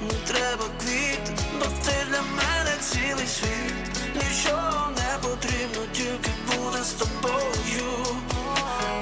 [0.00, 3.74] Не треба квіт, бо ти для мене цілий світ.
[4.14, 7.90] Нічого не потрібно, тільки буде з тобою.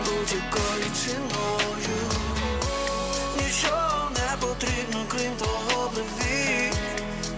[0.05, 2.01] Будь-якою ціною.
[3.37, 6.74] Нічого не потрібно, крім того привіт.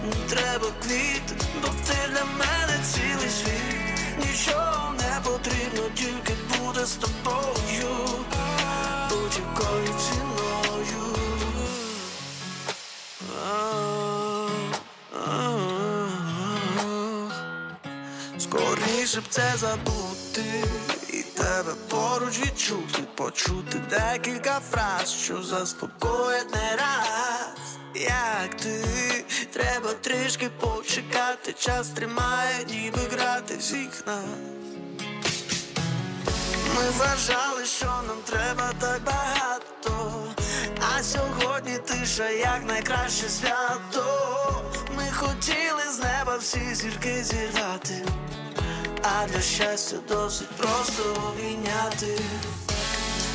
[0.03, 1.23] Не треба квіт,
[1.61, 3.73] бо ти для мене цілий світ.
[4.19, 4.92] Нічого
[6.85, 7.95] з тобою.
[9.09, 11.15] Будь-якою ціною.
[18.37, 20.63] Скоріше б це забути
[21.09, 27.77] і тебе поруч відчути, почути декілька фраз, що заспокоять не раз.
[27.95, 28.85] Як ти,
[29.53, 34.62] треба трішки почекати, час тримає, ніби грати всіх нас.
[36.75, 40.23] Ми вважали, що нам треба так багато,
[40.79, 44.05] а сьогодні тиша як найкраще свято.
[44.97, 48.05] Ми хотіли з неба всі зірки зірвати,
[49.01, 52.19] а для щастя досить просто обійняти.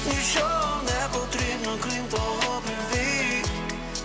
[0.06, 3.46] Нічого не потрібно, крім того привіт.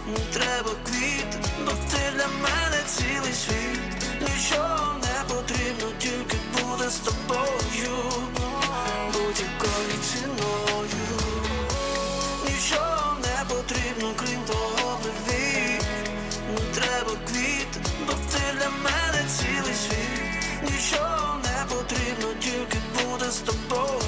[0.07, 3.79] Не треба квіт, бо ти для мене цілий світ.
[4.21, 7.62] Нічого не потрібно, тільки буде з тобою.
[13.67, 15.79] потрібно, крім того любві
[16.53, 17.67] Не треба квіт,
[18.07, 20.71] бо ти для мене цілий світ.
[20.71, 24.02] Нічого не потрібно, тільки буде з тобою.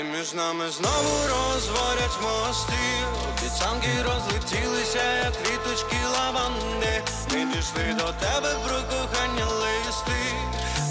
[0.00, 2.82] І між нами знову розворять мости.
[3.28, 7.02] Обіцянки розлетілися, як квіточки лаванди.
[7.32, 10.20] Ми пішли до тебе про кохання листи.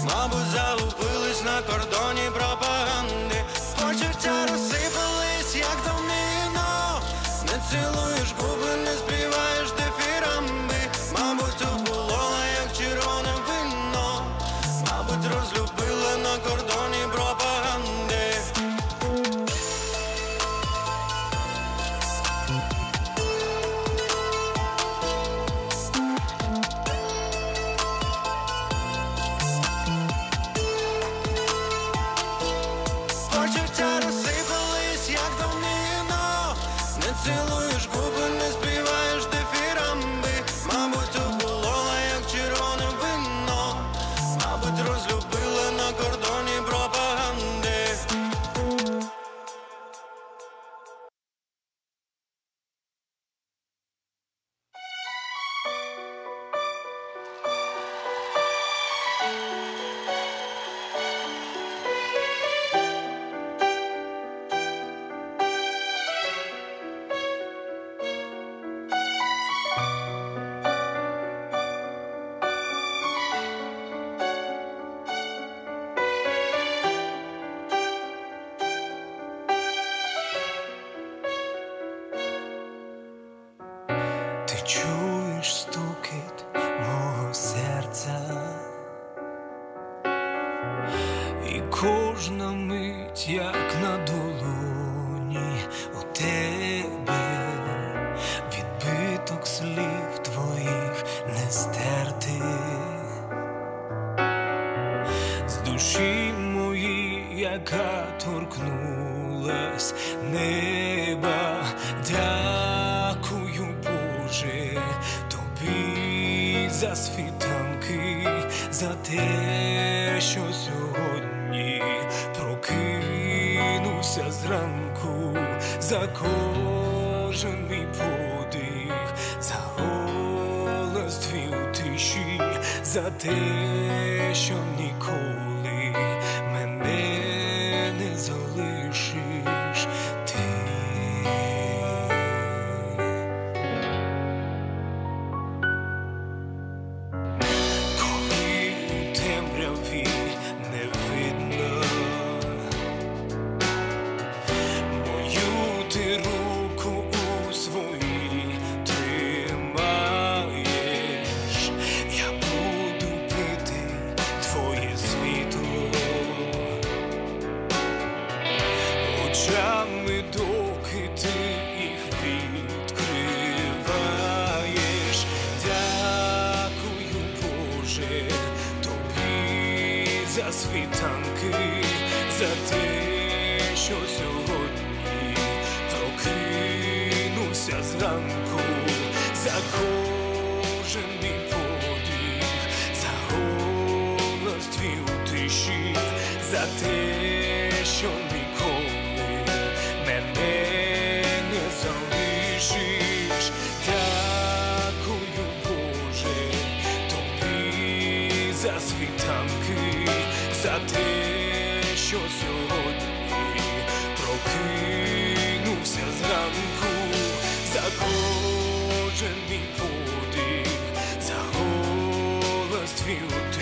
[0.04, 3.44] Мабуть, загубились на кордоні пропаганди.
[3.82, 7.00] Почуття розсипались, як давнино.
[7.46, 8.59] не цілуєш губи.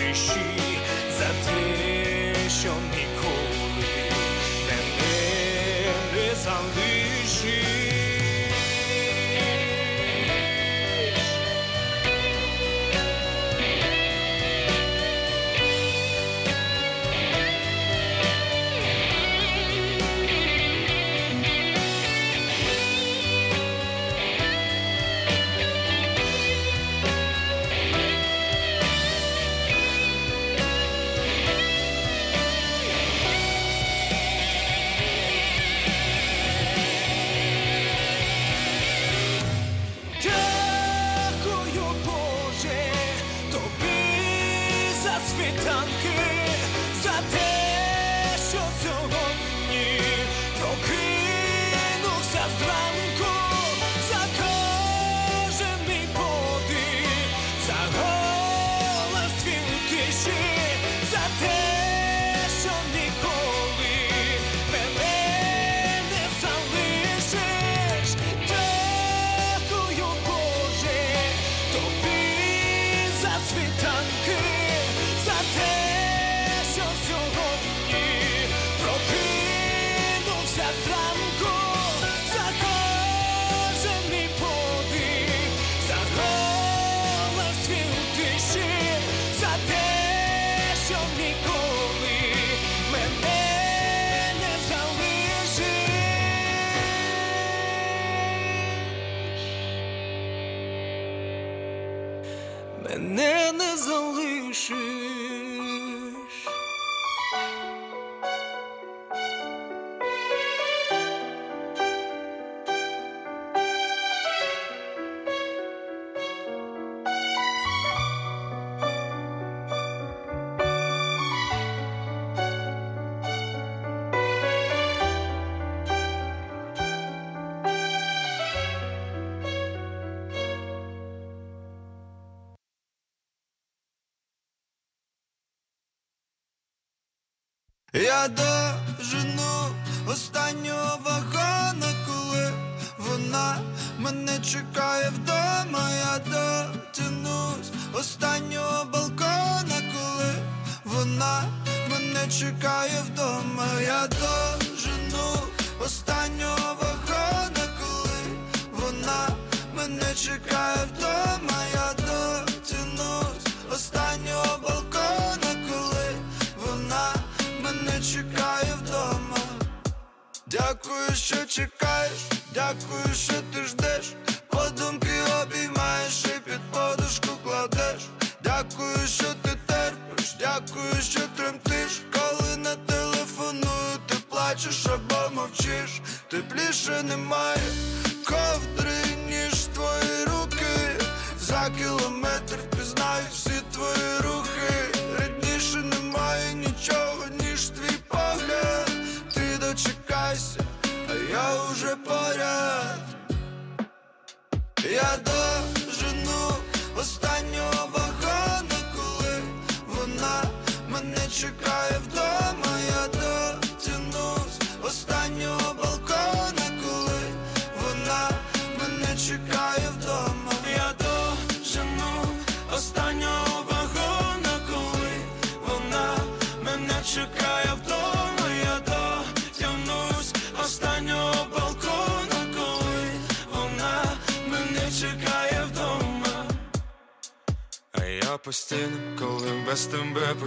[0.09, 0.58] existir.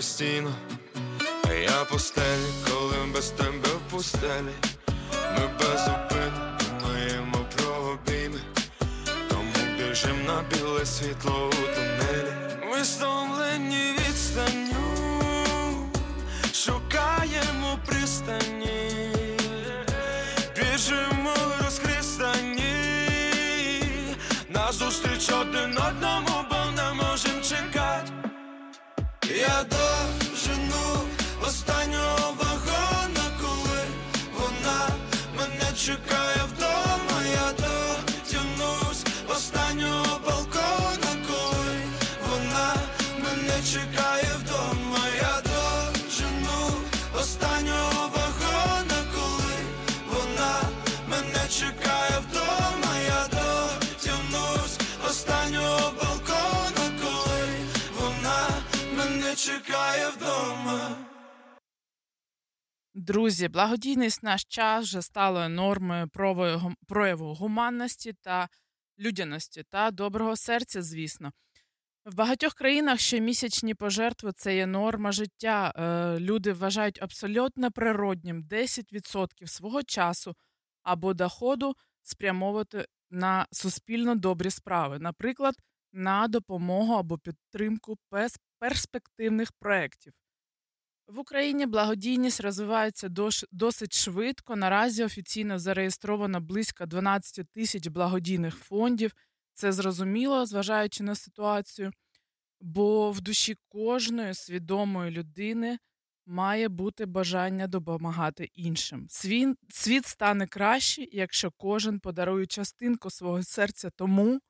[0.02, 0.56] постійно.
[1.50, 4.71] А я по стелі, коли без тебе в пустелі.
[63.43, 66.09] Друзі, благодійність наш час вже стала нормою
[66.89, 68.49] прояву гуманності та
[68.99, 71.33] людяності та доброго серця, звісно.
[72.05, 75.73] В багатьох країнах щомісячні пожертви це є норма життя.
[75.77, 80.35] Е, Люди вважають абсолютно природнім 10% свого часу
[80.83, 85.55] або доходу спрямовувати на суспільно добрі справи, наприклад,
[85.93, 87.99] на допомогу або підтримку
[88.59, 90.13] перспективних проєктів.
[91.07, 93.09] В Україні благодійність розвивається
[93.53, 94.57] досить швидко.
[94.57, 99.13] Наразі офіційно зареєстровано близько 12 тисяч благодійних фондів.
[99.55, 101.93] Це зрозуміло, зважаючи на ситуацію,
[102.61, 105.79] бо в душі кожної свідомої людини
[106.27, 109.07] має бути бажання допомагати іншим.
[109.11, 114.41] Свін- світ стане краще, якщо кожен подарує частинку свого серця тому,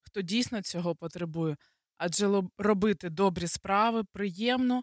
[0.00, 1.56] хто дійсно цього потребує.
[1.96, 4.82] Адже робити добрі справи приємно,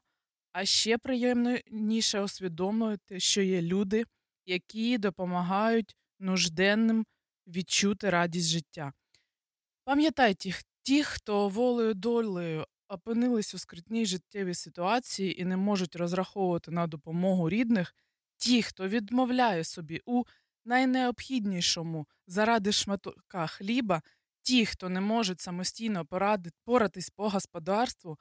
[0.53, 4.05] а ще приємніше усвідомлювати, що є люди,
[4.45, 7.05] які допомагають нужденним
[7.47, 8.93] відчути радість життя.
[9.83, 10.49] Пам'ятайте,
[10.81, 17.49] ті, хто волею долею опинились у скрутній життєвій ситуації і не можуть розраховувати на допомогу
[17.49, 17.95] рідних,
[18.37, 20.23] ті, хто відмовляє собі у
[20.65, 24.01] найнеобхіднішому заради шматка хліба,
[24.41, 28.17] ті, хто не можуть самостійно порадити, поратись по господарству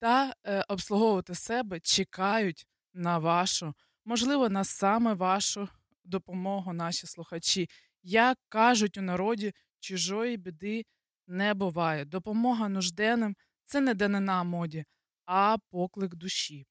[0.00, 3.74] та е, обслуговувати себе, чекають на вашу,
[4.04, 5.68] можливо, на саме вашу
[6.04, 7.68] допомогу, наші слухачі.
[8.02, 10.84] Як кажуть у народі, чужої біди
[11.26, 12.04] не буває.
[12.04, 14.84] Допомога нужденним це не данина моді,
[15.26, 16.66] а поклик душі.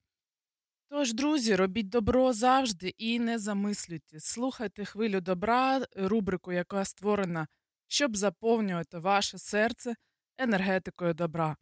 [0.90, 4.26] Тож, друзі, робіть добро завжди і не замислюйтесь.
[4.26, 7.48] Слухайте хвилю добра, рубрику, яка створена,
[7.88, 9.96] щоб заповнювати ваше серце
[10.38, 11.56] енергетикою добра.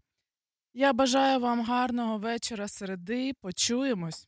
[0.79, 3.33] Я бажаю вам гарного вечора середи.
[3.41, 4.27] Почуємось.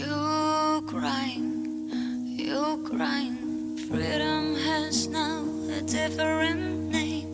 [0.00, 0.16] You
[0.92, 1.52] crying.
[3.88, 5.40] Freedom has now
[5.78, 6.64] a different
[6.96, 7.28] name.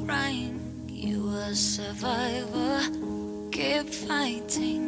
[0.00, 0.56] Crying,
[0.88, 1.18] you
[1.48, 2.78] a survivor.
[3.56, 4.84] Keep fighting.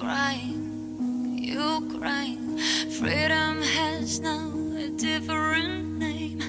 [0.00, 0.61] Crying,
[1.52, 2.58] you crying.
[2.98, 6.40] Freedom has now a different name.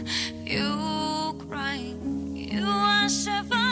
[0.45, 3.62] You crying, you a survivor.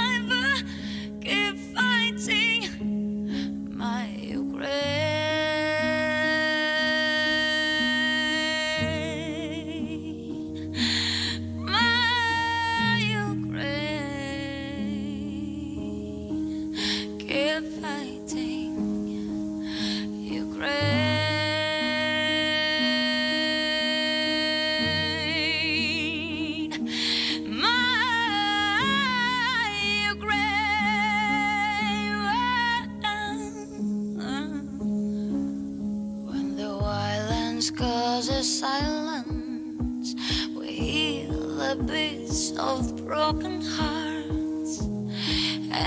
[43.21, 44.81] Broken hearts.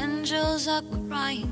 [0.01, 1.51] Angels are crying.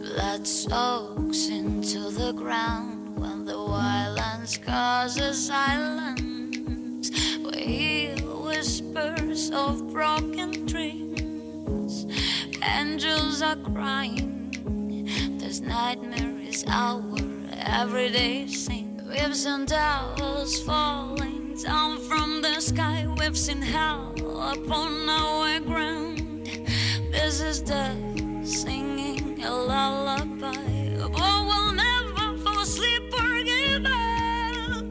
[0.00, 7.10] Blood soaks into the ground when the violence causes silence.
[7.44, 8.16] We hear
[8.46, 12.06] whispers of broken dreams.
[12.62, 15.36] Angels are crying.
[15.38, 17.02] This nightmare is our
[17.82, 19.02] everyday scene.
[19.06, 24.14] We've seen towers falling down from the sky, we've seen hell
[24.54, 26.46] upon our ground.
[27.10, 27.98] This is death
[28.46, 30.94] singing a lullaby.
[30.98, 34.84] But we'll never fall asleep or give up.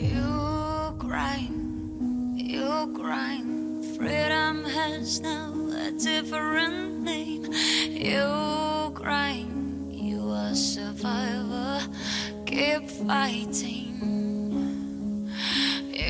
[0.00, 3.84] You grind, you grind.
[3.94, 7.52] Freedom has now a different name.
[7.52, 11.82] You grind, you are a survivor.
[12.46, 14.41] Keep fighting.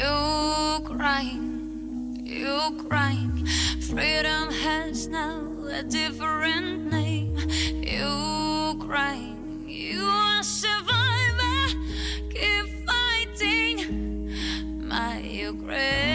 [0.01, 3.45] Ukraine, Ukraine,
[3.81, 7.37] freedom has now a different name.
[7.83, 11.75] Ukraine, you are a survivor.
[12.31, 14.33] Keep fighting,
[14.89, 16.12] my Ukraine,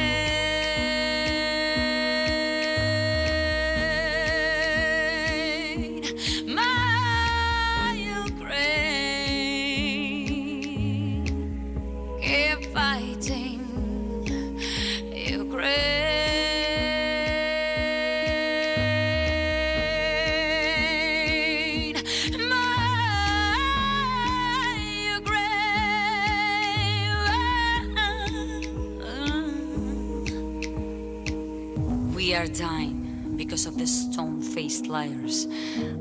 [34.68, 35.48] faced liars.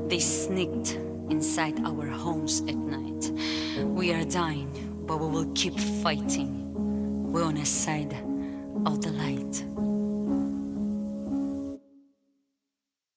[0.09, 0.99] They sneaked
[1.29, 3.31] inside our homes at night.
[3.81, 4.69] We are dying,
[5.07, 6.51] but we will keep fighting.
[7.31, 8.11] We're on the side
[8.85, 9.66] of the light.